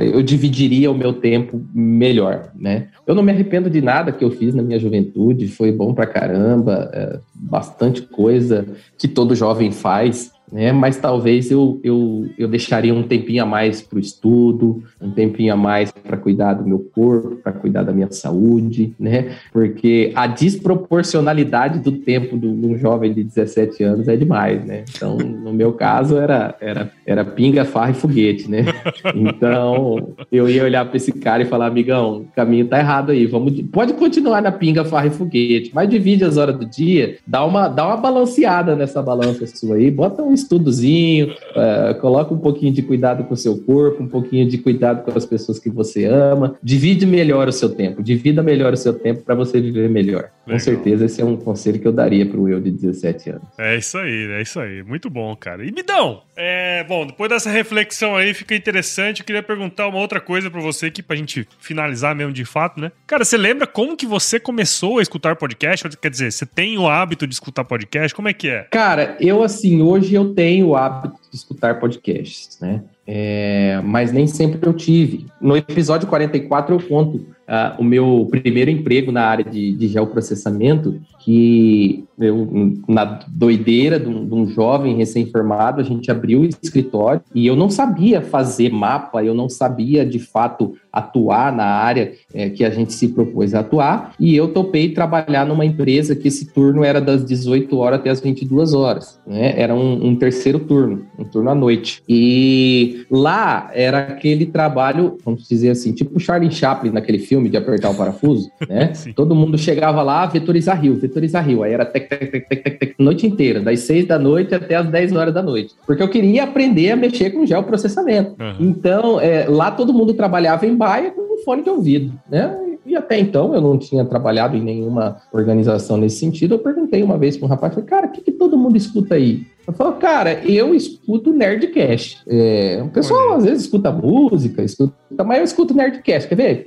eu 0.00 0.22
dividiria 0.22 0.90
o 0.90 0.94
meu 0.94 1.12
tempo 1.12 1.64
melhor, 1.72 2.50
né? 2.54 2.88
Eu 3.06 3.14
não 3.14 3.22
me 3.22 3.30
arrependo 3.30 3.70
de 3.70 3.80
nada 3.80 4.10
que 4.10 4.24
eu 4.24 4.30
fiz 4.30 4.54
na 4.54 4.62
minha 4.62 4.78
juventude, 4.78 5.46
foi 5.46 5.70
bom 5.70 5.94
pra 5.94 6.06
caramba, 6.06 6.90
é, 6.92 7.20
bastante 7.32 8.02
coisa 8.02 8.66
que 8.98 9.06
todo 9.06 9.36
jovem 9.36 9.70
faz 9.70 10.32
né? 10.52 10.70
Mas 10.70 10.98
talvez 10.98 11.50
eu, 11.50 11.80
eu, 11.82 12.28
eu 12.36 12.46
deixaria 12.46 12.94
um 12.94 13.02
tempinho 13.02 13.42
a 13.42 13.46
mais 13.46 13.80
para 13.80 13.96
o 13.96 14.00
estudo, 14.00 14.82
um 15.00 15.10
tempinho 15.10 15.54
a 15.54 15.56
mais 15.56 15.90
para 15.90 16.16
cuidar 16.18 16.54
do 16.54 16.68
meu 16.68 16.78
corpo, 16.78 17.36
para 17.36 17.52
cuidar 17.52 17.82
da 17.82 17.92
minha 17.92 18.12
saúde, 18.12 18.94
né? 19.00 19.36
Porque 19.50 20.12
a 20.14 20.26
desproporcionalidade 20.26 21.78
do 21.78 21.92
tempo 21.92 22.38
de 22.38 22.46
um 22.46 22.76
jovem 22.76 23.14
de 23.14 23.24
17 23.24 23.82
anos 23.82 24.08
é 24.08 24.16
demais, 24.16 24.62
né? 24.64 24.84
Então, 24.94 25.16
no 25.16 25.54
meu 25.54 25.72
caso, 25.72 26.18
era, 26.18 26.54
era, 26.60 26.92
era 27.06 27.24
pinga, 27.24 27.64
farra 27.64 27.92
e 27.92 27.94
foguete, 27.94 28.50
né? 28.50 28.66
Então, 29.14 30.14
eu 30.30 30.48
ia 30.48 30.64
olhar 30.64 30.84
para 30.84 30.96
esse 30.96 31.12
cara 31.12 31.42
e 31.42 31.46
falar, 31.46 31.66
amigão, 31.66 32.18
o 32.18 32.24
caminho 32.34 32.66
tá 32.66 32.78
errado 32.78 33.10
aí, 33.10 33.26
vamos, 33.26 33.60
pode 33.72 33.94
continuar 33.94 34.42
na 34.42 34.52
pinga, 34.52 34.84
farra 34.84 35.06
e 35.06 35.10
foguete, 35.10 35.70
mas 35.74 35.88
divide 35.88 36.24
as 36.24 36.36
horas 36.36 36.56
do 36.56 36.66
dia, 36.66 37.16
dá 37.26 37.44
uma, 37.44 37.68
dá 37.68 37.86
uma 37.86 37.96
balanceada 37.96 38.76
nessa 38.76 39.00
balança 39.00 39.46
sua 39.46 39.76
aí, 39.76 39.90
bota 39.90 40.22
um 40.22 40.32
estudozinho, 40.42 41.34
uh, 41.50 41.98
coloca 42.00 42.34
um 42.34 42.38
pouquinho 42.38 42.72
de 42.72 42.82
cuidado 42.82 43.24
com 43.24 43.34
o 43.34 43.36
seu 43.36 43.58
corpo, 43.58 44.02
um 44.02 44.08
pouquinho 44.08 44.48
de 44.48 44.58
cuidado 44.58 45.02
com 45.02 45.16
as 45.16 45.26
pessoas 45.26 45.58
que 45.58 45.70
você 45.70 46.04
ama, 46.04 46.56
divide 46.62 47.06
melhor 47.06 47.48
o 47.48 47.52
seu 47.52 47.70
tempo, 47.70 48.02
divida 48.02 48.42
melhor 48.42 48.72
o 48.72 48.76
seu 48.76 48.92
tempo 48.92 49.22
para 49.22 49.34
você 49.34 49.60
viver 49.60 49.88
melhor. 49.88 50.22
Legal. 50.22 50.30
Com 50.46 50.58
certeza 50.58 51.04
esse 51.04 51.20
é 51.20 51.24
um 51.24 51.36
conselho 51.36 51.78
que 51.78 51.86
eu 51.86 51.92
daria 51.92 52.26
para 52.26 52.38
o 52.38 52.48
eu 52.48 52.60
de 52.60 52.70
17 52.70 53.30
anos. 53.30 53.42
É 53.58 53.76
isso 53.76 53.96
aí, 53.98 54.26
é 54.32 54.42
isso 54.42 54.58
aí, 54.58 54.82
muito 54.82 55.08
bom, 55.08 55.34
cara. 55.36 55.64
E 55.64 55.70
Midão, 55.70 56.22
é, 56.36 56.84
bom, 56.84 57.06
depois 57.06 57.30
dessa 57.30 57.50
reflexão 57.50 58.16
aí 58.16 58.34
fica 58.34 58.54
interessante, 58.54 59.20
eu 59.20 59.26
queria 59.26 59.42
perguntar 59.42 59.86
uma 59.88 59.98
outra 59.98 60.20
coisa 60.20 60.50
para 60.50 60.60
você 60.60 60.86
aqui 60.86 61.02
pra 61.02 61.16
gente 61.16 61.46
finalizar 61.60 62.14
mesmo 62.14 62.32
de 62.32 62.44
fato, 62.44 62.80
né? 62.80 62.90
Cara, 63.06 63.24
você 63.24 63.36
lembra 63.36 63.66
como 63.66 63.96
que 63.96 64.06
você 64.06 64.40
começou 64.40 64.98
a 64.98 65.02
escutar 65.02 65.36
podcast? 65.36 65.88
Quer 65.96 66.10
dizer, 66.10 66.32
você 66.32 66.46
tem 66.46 66.76
o 66.78 66.88
hábito 66.88 67.26
de 67.26 67.34
escutar 67.34 67.64
podcast? 67.64 68.14
Como 68.14 68.28
é 68.28 68.32
que 68.32 68.48
é? 68.48 68.66
Cara, 68.70 69.16
eu 69.20 69.42
assim, 69.42 69.82
hoje 69.82 70.14
eu 70.14 70.31
tenho 70.32 70.68
o 70.68 70.76
hábito 70.76 71.16
de 71.30 71.36
escutar 71.36 71.80
podcasts, 71.80 72.58
né? 72.60 72.82
É, 73.06 73.80
mas 73.84 74.12
nem 74.12 74.26
sempre 74.26 74.68
eu 74.68 74.72
tive. 74.72 75.26
No 75.40 75.56
episódio 75.56 76.08
44 76.08 76.74
eu 76.74 76.88
conto 76.88 77.26
uh, 77.52 77.78
o 77.78 77.84
meu 77.84 78.26
primeiro 78.30 78.70
emprego 78.70 79.12
na 79.12 79.22
área 79.22 79.44
de, 79.44 79.72
de 79.72 79.88
geoprocessamento, 79.88 80.98
que 81.20 82.04
eu, 82.18 82.74
na 82.88 83.20
doideira 83.28 84.00
de 84.00 84.08
um, 84.08 84.26
de 84.26 84.34
um 84.34 84.46
jovem 84.48 84.96
recém-formado, 84.96 85.80
a 85.80 85.84
gente 85.84 86.10
abriu 86.10 86.40
o 86.40 86.44
escritório 86.44 87.20
e 87.34 87.46
eu 87.46 87.54
não 87.54 87.68
sabia 87.68 88.22
fazer 88.22 88.70
mapa, 88.70 89.22
eu 89.22 89.34
não 89.34 89.48
sabia 89.48 90.04
de 90.04 90.18
fato 90.18 90.74
atuar 90.92 91.54
na 91.54 91.64
área 91.64 92.12
é, 92.34 92.50
que 92.50 92.64
a 92.64 92.70
gente 92.70 92.92
se 92.92 93.08
propôs 93.08 93.54
a 93.54 93.60
atuar, 93.60 94.14
e 94.20 94.36
eu 94.36 94.48
topei 94.48 94.90
trabalhar 94.90 95.46
numa 95.46 95.64
empresa 95.64 96.14
que 96.14 96.28
esse 96.28 96.52
turno 96.52 96.84
era 96.84 97.00
das 97.00 97.24
18 97.24 97.74
horas 97.76 98.00
até 98.00 98.10
as 98.10 98.20
22 98.20 98.74
horas, 98.74 99.18
né? 99.26 99.54
Era 99.58 99.74
um, 99.74 100.08
um 100.08 100.16
terceiro 100.16 100.60
turno, 100.60 101.06
um 101.18 101.24
turno 101.24 101.50
à 101.50 101.54
noite. 101.54 102.02
E 102.08 103.06
lá 103.10 103.70
era 103.72 104.00
aquele 104.00 104.46
trabalho, 104.46 105.16
vamos 105.24 105.48
dizer 105.48 105.70
assim, 105.70 105.92
tipo 105.92 106.20
Charlie 106.20 106.50
Chaplin 106.50 106.90
naquele 106.90 107.18
filme 107.18 107.41
de 107.48 107.56
apertar 107.56 107.90
o 107.90 107.94
parafuso, 107.94 108.50
né? 108.68 108.92
Todo 109.14 109.34
mundo 109.34 109.56
chegava 109.58 110.02
lá, 110.02 110.26
vetorizar 110.26 110.80
rio, 110.80 110.94
vetorizar 110.94 111.46
rio, 111.46 111.62
aí 111.62 111.72
era 111.72 111.84
tec, 111.84 112.08
tec, 112.08 112.30
tec, 112.30 112.48
tec, 112.48 112.62
tec, 112.62 112.78
tec, 112.78 112.94
noite 112.98 113.26
inteira, 113.26 113.60
das 113.60 113.80
6 113.80 114.06
da 114.06 114.18
noite 114.18 114.54
até 114.54 114.74
as 114.74 114.88
10 114.88 115.12
horas 115.12 115.34
da 115.34 115.42
noite, 115.42 115.74
porque 115.86 116.02
eu 116.02 116.08
queria 116.08 116.44
aprender 116.44 116.90
a 116.90 116.96
mexer 116.96 117.30
com 117.30 117.46
geoprocessamento. 117.46 118.34
Uhum. 118.40 118.56
Então, 118.60 119.20
é, 119.20 119.46
lá 119.48 119.70
todo 119.70 119.92
mundo 119.92 120.14
trabalhava 120.14 120.66
em 120.66 120.76
baia 120.76 121.10
com 121.10 121.20
um 121.20 121.44
fone 121.44 121.62
de 121.62 121.70
ouvido, 121.70 122.12
né? 122.30 122.56
E 122.84 122.96
até 122.96 123.18
então 123.18 123.54
eu 123.54 123.60
não 123.60 123.78
tinha 123.78 124.04
trabalhado 124.04 124.56
em 124.56 124.60
nenhuma 124.60 125.16
organização 125.32 125.96
nesse 125.96 126.16
sentido. 126.16 126.54
Eu 126.54 126.58
perguntei 126.58 127.02
uma 127.02 127.16
vez 127.16 127.36
para 127.36 127.46
um 127.46 127.48
rapaz, 127.48 127.74
falei, 127.74 127.88
cara, 127.88 128.06
o 128.06 128.10
que, 128.10 128.20
que 128.20 128.32
todo 128.32 128.58
mundo 128.58 128.76
escuta 128.76 129.14
aí? 129.14 129.46
Eu 129.66 129.72
falo, 129.72 129.92
cara, 129.94 130.42
eu 130.44 130.74
escuto 130.74 131.32
Nerdcast. 131.32 132.22
É, 132.26 132.82
o 132.84 132.88
pessoal 132.88 133.34
às 133.34 133.44
vezes 133.44 133.64
escuta 133.64 133.92
música, 133.92 134.62
escuta, 134.62 134.94
mas 135.24 135.38
eu 135.38 135.44
escuto 135.44 135.74
Nerdcast. 135.74 136.28
Quer 136.28 136.34
ver? 136.34 136.64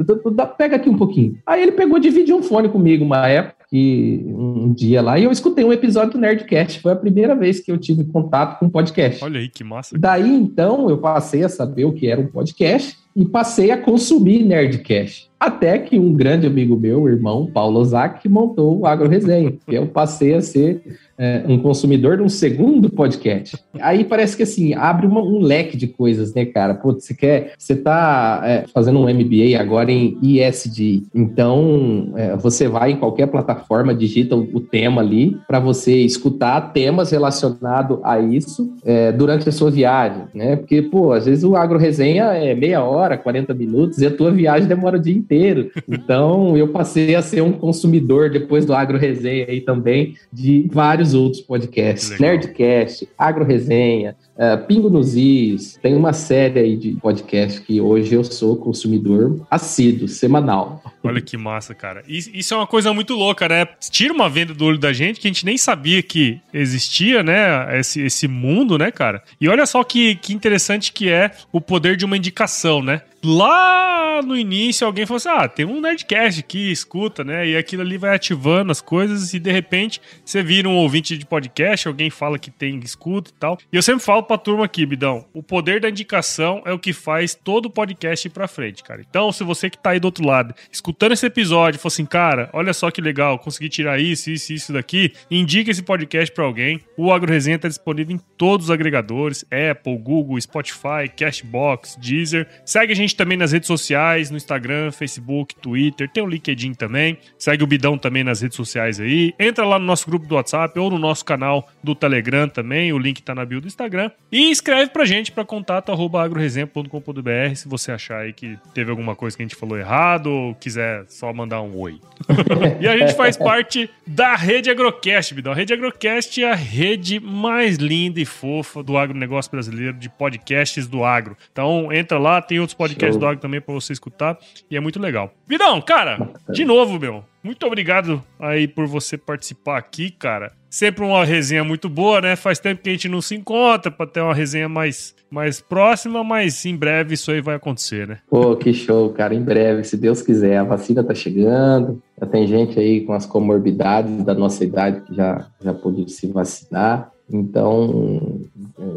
Pega 0.57 0.77
aqui 0.77 0.89
um 0.89 0.97
pouquinho. 0.97 1.37
Aí 1.45 1.61
ele 1.61 1.73
pegou, 1.73 1.99
dividiu 1.99 2.37
um 2.37 2.43
fone 2.43 2.69
comigo 2.69 3.03
uma 3.03 3.27
época, 3.27 3.65
que 3.69 4.23
um 4.27 4.71
dia 4.73 5.01
lá, 5.01 5.19
e 5.19 5.23
eu 5.23 5.31
escutei 5.31 5.65
um 5.65 5.73
episódio 5.73 6.13
do 6.13 6.19
Nerdcast. 6.19 6.79
Foi 6.79 6.93
a 6.93 6.95
primeira 6.95 7.35
vez 7.35 7.59
que 7.59 7.71
eu 7.71 7.77
tive 7.77 8.05
contato 8.05 8.59
com 8.59 8.69
podcast. 8.69 9.23
Olha 9.23 9.39
aí, 9.39 9.49
que 9.49 9.63
massa. 9.63 9.97
Daí 9.97 10.33
então 10.33 10.89
eu 10.89 10.97
passei 10.97 11.43
a 11.43 11.49
saber 11.49 11.85
o 11.85 11.91
que 11.91 12.07
era 12.07 12.21
um 12.21 12.27
podcast 12.27 12.97
e 13.15 13.25
passei 13.25 13.71
a 13.71 13.77
consumir 13.77 14.43
Nerdcast. 14.43 15.29
Até 15.39 15.79
que 15.79 15.97
um 15.97 16.13
grande 16.13 16.47
amigo 16.47 16.75
meu, 16.75 17.03
o 17.03 17.09
irmão 17.09 17.49
Paulo 17.51 17.79
Ozak, 17.79 18.27
montou 18.27 18.79
o 18.79 18.85
Agro 18.85 19.07
Resenha. 19.07 19.53
E 19.67 19.75
eu 19.75 19.87
passei 19.87 20.33
a 20.33 20.41
ser 20.41 20.81
é, 21.17 21.43
um 21.47 21.57
consumidor 21.57 22.17
de 22.17 22.23
um 22.23 22.29
segundo 22.29 22.89
podcast. 22.89 23.57
Aí 23.79 24.03
parece 24.03 24.35
que 24.35 24.43
assim, 24.43 24.73
abre 24.73 25.07
uma, 25.07 25.21
um 25.21 25.39
leque 25.39 25.77
de 25.77 25.87
coisas, 25.87 26.33
né, 26.33 26.45
cara? 26.45 26.73
Pô, 26.73 26.93
você 26.93 27.13
quer. 27.13 27.53
Você 27.57 27.75
tá 27.75 28.41
é, 28.43 28.65
fazendo 28.73 28.99
um 28.99 29.13
MBA 29.13 29.59
agora 29.59 29.91
em 29.91 30.17
ESG. 30.21 31.03
Então, 31.13 32.11
é, 32.15 32.35
você 32.35 32.67
vai 32.67 32.91
em 32.91 32.97
qualquer 32.97 33.27
plataforma, 33.27 33.93
digita 33.93 34.35
o, 34.35 34.47
o 34.53 34.59
tema 34.59 35.01
ali 35.01 35.37
para 35.47 35.59
você 35.59 36.01
escutar 36.01 36.73
temas 36.73 37.11
relacionados 37.11 37.99
a 38.03 38.19
isso 38.19 38.73
é, 38.83 39.11
durante 39.11 39.47
a 39.47 39.51
sua 39.51 39.71
viagem, 39.71 40.23
né? 40.33 40.55
Porque, 40.55 40.81
pô, 40.81 41.13
às 41.13 41.25
vezes 41.25 41.43
o 41.43 41.55
Agro 41.55 41.77
Resenha 41.77 42.25
é 42.25 42.53
meia 42.53 42.83
hora, 42.83 43.17
40 43.17 43.53
minutos, 43.53 43.99
e 43.99 44.05
a 44.05 44.11
tua 44.11 44.31
viagem 44.31 44.67
demora 44.67 44.97
o 44.97 45.01
dia 45.01 45.15
inteiro. 45.15 45.71
Então, 45.87 46.57
eu 46.57 46.69
passei 46.69 47.15
a 47.15 47.21
ser 47.21 47.41
um 47.41 47.51
consumidor 47.51 48.29
depois 48.29 48.65
do 48.65 48.73
Agro 48.73 48.97
Resenha 48.97 49.45
aí 49.47 49.61
também 49.61 50.15
de 50.31 50.67
vários 50.71 51.04
vários 51.05 51.13
outros 51.13 51.41
podcasts. 51.41 52.09
Legal. 52.09 52.37
Nerdcast, 52.37 53.07
Agro 53.17 53.45
Resenha, 53.45 54.15
Uh, 54.35 54.65
Pingo 54.67 54.89
nos 54.89 55.15
Is, 55.15 55.79
tem 55.81 55.95
uma 55.95 56.11
série 56.11 56.59
aí 56.59 56.75
de 56.75 56.91
podcast 56.95 57.61
que 57.61 57.79
hoje 57.79 58.15
eu 58.15 58.23
sou 58.23 58.57
consumidor 58.57 59.45
assíduo, 59.49 60.09
semanal. 60.09 60.83
Olha 61.01 61.21
que 61.21 61.37
massa, 61.37 61.73
cara. 61.73 62.03
Isso 62.07 62.53
é 62.53 62.57
uma 62.57 62.67
coisa 62.67 62.93
muito 62.93 63.13
louca, 63.13 63.47
né? 63.47 63.65
Tira 63.89 64.13
uma 64.13 64.29
venda 64.29 64.53
do 64.53 64.65
olho 64.65 64.77
da 64.77 64.91
gente 64.91 65.21
que 65.21 65.27
a 65.27 65.31
gente 65.31 65.45
nem 65.45 65.57
sabia 65.57 66.03
que 66.03 66.41
existia, 66.53 67.23
né? 67.23 67.79
Esse, 67.79 68.01
esse 68.01 68.27
mundo, 68.27 68.77
né, 68.77 68.91
cara? 68.91 69.23
E 69.39 69.47
olha 69.47 69.65
só 69.65 69.83
que, 69.83 70.15
que 70.15 70.33
interessante 70.33 70.91
que 70.91 71.09
é 71.09 71.31
o 71.51 71.61
poder 71.61 71.95
de 71.95 72.03
uma 72.03 72.17
indicação, 72.17 72.81
né? 72.81 73.03
Lá 73.23 74.21
no 74.23 74.37
início 74.37 74.85
alguém 74.85 75.05
falou 75.05 75.17
assim: 75.17 75.29
ah, 75.29 75.47
tem 75.47 75.65
um 75.65 75.81
Nerdcast 75.81 76.39
aqui, 76.39 76.71
escuta, 76.71 77.23
né? 77.23 77.47
E 77.47 77.57
aquilo 77.57 77.81
ali 77.81 77.97
vai 77.97 78.15
ativando 78.15 78.71
as 78.71 78.81
coisas 78.81 79.33
e 79.33 79.39
de 79.39 79.51
repente 79.51 79.99
você 80.23 80.43
vira 80.43 80.69
um 80.69 80.75
ouvinte 80.75 81.17
de 81.17 81.25
podcast, 81.25 81.87
alguém 81.87 82.11
fala 82.11 82.37
que 82.37 82.51
tem 82.51 82.79
escuta 82.79 83.31
e 83.31 83.33
tal. 83.33 83.57
E 83.73 83.75
eu 83.75 83.81
sempre 83.81 84.03
falo 84.03 84.21
pra 84.25 84.37
turma 84.37 84.65
aqui, 84.65 84.85
Bidão. 84.85 85.25
O 85.33 85.41
poder 85.41 85.79
da 85.79 85.89
indicação 85.89 86.61
é 86.65 86.73
o 86.73 86.79
que 86.79 86.91
faz 86.91 87.33
todo 87.33 87.67
o 87.67 87.69
podcast 87.69 88.27
ir 88.27 88.31
pra 88.31 88.47
frente, 88.47 88.83
cara. 88.83 89.01
Então, 89.07 89.31
se 89.31 89.43
você 89.43 89.69
que 89.69 89.77
tá 89.77 89.91
aí 89.91 89.99
do 89.99 90.05
outro 90.05 90.25
lado, 90.25 90.53
escutando 90.71 91.13
esse 91.13 91.25
episódio, 91.25 91.79
for 91.79 91.87
assim, 91.87 92.05
cara, 92.05 92.49
olha 92.53 92.73
só 92.73 92.91
que 92.91 93.01
legal, 93.01 93.39
consegui 93.39 93.69
tirar 93.69 93.99
isso, 93.99 94.29
isso, 94.29 94.53
isso 94.53 94.73
daqui, 94.73 95.13
indique 95.29 95.71
esse 95.71 95.83
podcast 95.83 96.33
pra 96.33 96.45
alguém. 96.45 96.81
O 96.97 97.11
Agro 97.11 97.31
Resenha 97.31 97.59
tá 97.59 97.67
disponível 97.67 98.15
em 98.15 98.19
todos 98.37 98.67
os 98.67 98.71
agregadores: 98.71 99.45
Apple, 99.45 99.97
Google, 99.97 100.39
Spotify, 100.41 101.09
Cashbox, 101.15 101.97
Deezer. 101.97 102.47
Segue 102.65 102.93
a 102.93 102.95
gente 102.95 103.15
também 103.15 103.37
nas 103.37 103.51
redes 103.51 103.67
sociais, 103.67 104.29
no 104.29 104.37
Instagram, 104.37 104.91
Facebook, 104.91 105.55
Twitter, 105.55 106.09
tem 106.09 106.23
o 106.23 106.27
LinkedIn 106.27 106.73
também. 106.73 107.17
Segue 107.37 107.63
o 107.63 107.67
Bidão 107.67 107.97
também 107.97 108.23
nas 108.23 108.41
redes 108.41 108.55
sociais 108.55 108.99
aí. 108.99 109.33
Entra 109.39 109.65
lá 109.65 109.77
no 109.79 109.85
nosso 109.85 110.05
grupo 110.07 110.25
do 110.25 110.35
WhatsApp 110.35 110.77
ou 110.79 110.89
no 110.89 110.97
nosso 110.97 111.23
canal 111.23 111.67
do 111.83 111.95
Telegram 111.95 112.47
também, 112.47 112.91
o 112.91 112.97
link 112.97 113.21
tá 113.21 113.35
na 113.35 113.45
bio 113.45 113.61
do 113.61 113.67
Instagram. 113.67 114.11
E 114.31 114.51
escreve 114.51 114.91
pra 114.91 115.05
gente 115.05 115.31
para 115.31 115.45
contato@agroresenha.com.br 115.45 117.55
se 117.55 117.67
você 117.67 117.91
achar 117.91 118.21
aí 118.21 118.33
que 118.33 118.57
teve 118.73 118.89
alguma 118.89 119.15
coisa 119.15 119.37
que 119.37 119.43
a 119.43 119.45
gente 119.45 119.55
falou 119.55 119.77
errado 119.77 120.27
ou 120.27 120.55
quiser 120.55 121.05
só 121.07 121.31
mandar 121.31 121.61
um 121.61 121.77
oi. 121.77 122.01
e 122.81 122.87
a 122.87 122.97
gente 122.97 123.15
faz 123.15 123.37
parte 123.37 123.87
da 124.05 124.35
Rede 124.35 124.69
Agrocast, 124.69 125.33
Bidão. 125.33 125.53
A 125.53 125.55
Rede 125.55 125.73
Agrocast 125.73 126.43
é 126.43 126.51
a 126.51 126.55
rede 126.55 127.19
mais 127.19 127.77
linda 127.77 128.19
e 128.19 128.25
fofa 128.25 128.83
do 128.83 128.97
agronegócio 128.97 129.51
brasileiro, 129.51 129.93
de 129.93 130.09
podcasts 130.09 130.87
do 130.87 131.03
agro. 131.03 131.37
Então 131.51 131.93
entra 131.93 132.17
lá, 132.17 132.41
tem 132.41 132.59
outros 132.59 132.75
podcasts 132.75 133.15
Show. 133.15 133.21
do 133.21 133.27
agro 133.27 133.39
também 133.39 133.61
para 133.61 133.73
você 133.73 133.93
escutar 133.93 134.37
e 134.69 134.75
é 134.75 134.79
muito 134.79 134.99
legal. 134.99 135.33
Bidão, 135.47 135.79
cara, 135.81 136.31
de 136.49 136.65
novo, 136.65 136.99
meu. 136.99 137.23
Muito 137.43 137.63
obrigado 137.67 138.23
aí 138.39 138.67
por 138.67 138.87
você 138.87 139.19
participar 139.19 139.77
aqui, 139.77 140.09
cara. 140.09 140.51
Sempre 140.75 141.05
uma 141.05 141.23
resenha 141.23 141.63
muito 141.63 141.87
boa, 141.87 142.19
né? 142.19 142.35
Faz 142.35 142.59
tempo 142.59 142.81
que 142.81 142.89
a 142.89 142.91
gente 142.91 143.07
não 143.07 143.21
se 143.21 143.33
encontra 143.33 143.89
para 143.89 144.05
ter 144.05 144.19
uma 144.19 144.33
resenha 144.33 144.67
mais, 144.67 145.15
mais 145.31 145.61
próxima, 145.61 146.21
mas 146.21 146.65
em 146.65 146.75
breve 146.75 147.13
isso 147.13 147.31
aí 147.31 147.39
vai 147.39 147.55
acontecer, 147.55 148.05
né? 148.05 148.17
Pô, 148.29 148.57
que 148.57 148.73
show, 148.73 149.09
cara. 149.11 149.33
Em 149.33 149.41
breve, 149.41 149.85
se 149.85 149.95
Deus 149.95 150.21
quiser. 150.21 150.57
A 150.57 150.65
vacina 150.65 151.01
tá 151.01 151.13
chegando, 151.13 152.03
já 152.19 152.27
tem 152.27 152.45
gente 152.45 152.77
aí 152.77 152.99
com 153.05 153.13
as 153.13 153.25
comorbidades 153.25 154.21
da 154.25 154.33
nossa 154.33 154.65
idade 154.65 154.99
que 155.07 155.15
já, 155.15 155.47
já 155.63 155.73
pôde 155.73 156.11
se 156.11 156.27
vacinar. 156.27 157.09
Então, 157.31 158.41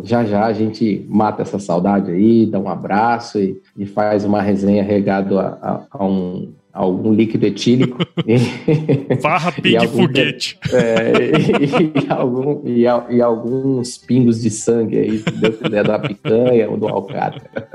já 0.03 0.25
já 0.25 0.47
a 0.47 0.53
gente 0.53 1.07
mata 1.09 1.43
essa 1.43 1.61
saudade 1.61 2.11
aí, 2.11 2.45
dá 2.45 2.59
um 2.59 2.69
abraço 2.69 3.39
e, 3.39 3.57
e 3.77 3.87
faz 3.87 4.25
uma 4.25 4.43
resenha 4.43 4.83
regado 4.83 5.39
a, 5.39 5.47
a, 5.63 5.83
a 5.93 6.05
um 6.05 6.53
algum 6.79 7.13
líquido 7.13 7.47
etílico. 7.47 7.99
Farra, 9.21 9.53
e 9.65 9.89
foguete. 9.89 10.59
É, 10.79 11.33
e, 11.59 12.05
e, 12.05 12.13
algum, 12.13 12.63
e, 12.65 12.83
e, 12.83 13.23
alguns 13.23 13.99
pingos 13.99 14.43
de 14.43 14.51
sangue 14.51 14.99
aí, 14.99 15.19
se 15.19 15.31
Deus 15.31 15.57
quiser, 15.57 15.83
da 15.83 15.99
picanha 15.99 16.69
ou 16.69 16.77
do 16.77 16.87
alcatra. 16.87 17.69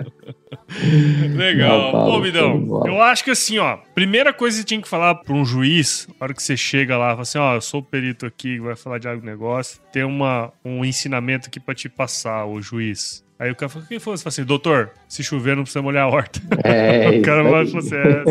Legal. 1.36 1.92
Paulo, 1.92 2.26
eu 2.88 3.02
acho 3.02 3.24
que 3.24 3.32
assim, 3.32 3.58
ó, 3.58 3.78
primeira 3.94 4.32
coisa 4.32 4.58
que 4.58 4.62
você 4.62 4.68
tinha 4.68 4.82
que 4.82 4.88
falar 4.88 5.16
para 5.16 5.34
um 5.34 5.44
juiz, 5.44 6.08
na 6.20 6.26
hora 6.26 6.34
que 6.34 6.42
você 6.42 6.56
chega 6.56 6.98
lá, 6.98 7.10
fala 7.10 7.22
assim, 7.22 7.38
ó, 7.38 7.56
eu 7.56 7.62
sou 7.62 7.80
o 7.80 7.84
perito 7.84 8.26
aqui, 8.26 8.60
vai 8.60 8.76
falar 8.76 9.00
de 9.00 9.08
agronegócio, 9.08 9.82
tem 9.92 10.04
uma, 10.04 10.52
um 10.64 10.86
ensinamento 10.86 11.48
aqui 11.48 11.60
para 11.60 11.74
te 11.74 11.90
passar, 11.90 12.46
o 12.46 12.62
juiz. 12.62 13.23
Aí 13.40 13.52
o 13.52 13.56
cara 13.56 13.70
falou, 13.70 13.88
quem 13.88 14.00
foi? 14.00 14.16
Você 14.16 14.24
fala 14.24 14.32
assim, 14.32 14.44
doutor, 14.44 14.92
se 15.08 15.24
chover 15.24 15.56
não 15.56 15.64
precisa 15.64 15.82
molhar 15.82 16.04
a 16.04 16.08
horta. 16.08 16.40
É, 16.64 17.10
o 17.18 17.22
cara 17.22 17.44
vai 17.44 17.66
falar 17.66 17.80
assim, 17.80 17.96
é, 17.96 18.24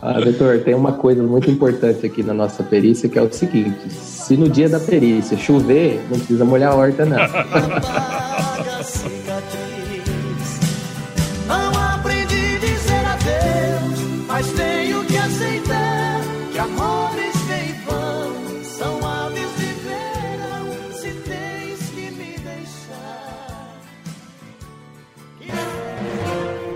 ah, 0.00 0.20
doutor, 0.20 0.60
tem 0.60 0.74
uma 0.74 0.92
coisa 0.92 1.22
muito 1.22 1.50
importante 1.50 2.06
aqui 2.06 2.22
na 2.22 2.32
nossa 2.32 2.62
perícia 2.62 3.08
que 3.08 3.18
é 3.18 3.22
o 3.22 3.32
seguinte: 3.32 3.90
se 3.90 4.36
no 4.36 4.48
dia 4.48 4.68
da 4.68 4.80
perícia 4.80 5.36
chover, 5.36 6.00
não 6.08 6.18
precisa 6.18 6.44
molhar 6.44 6.72
a 6.72 6.76
horta, 6.76 7.04
não. 7.04 7.18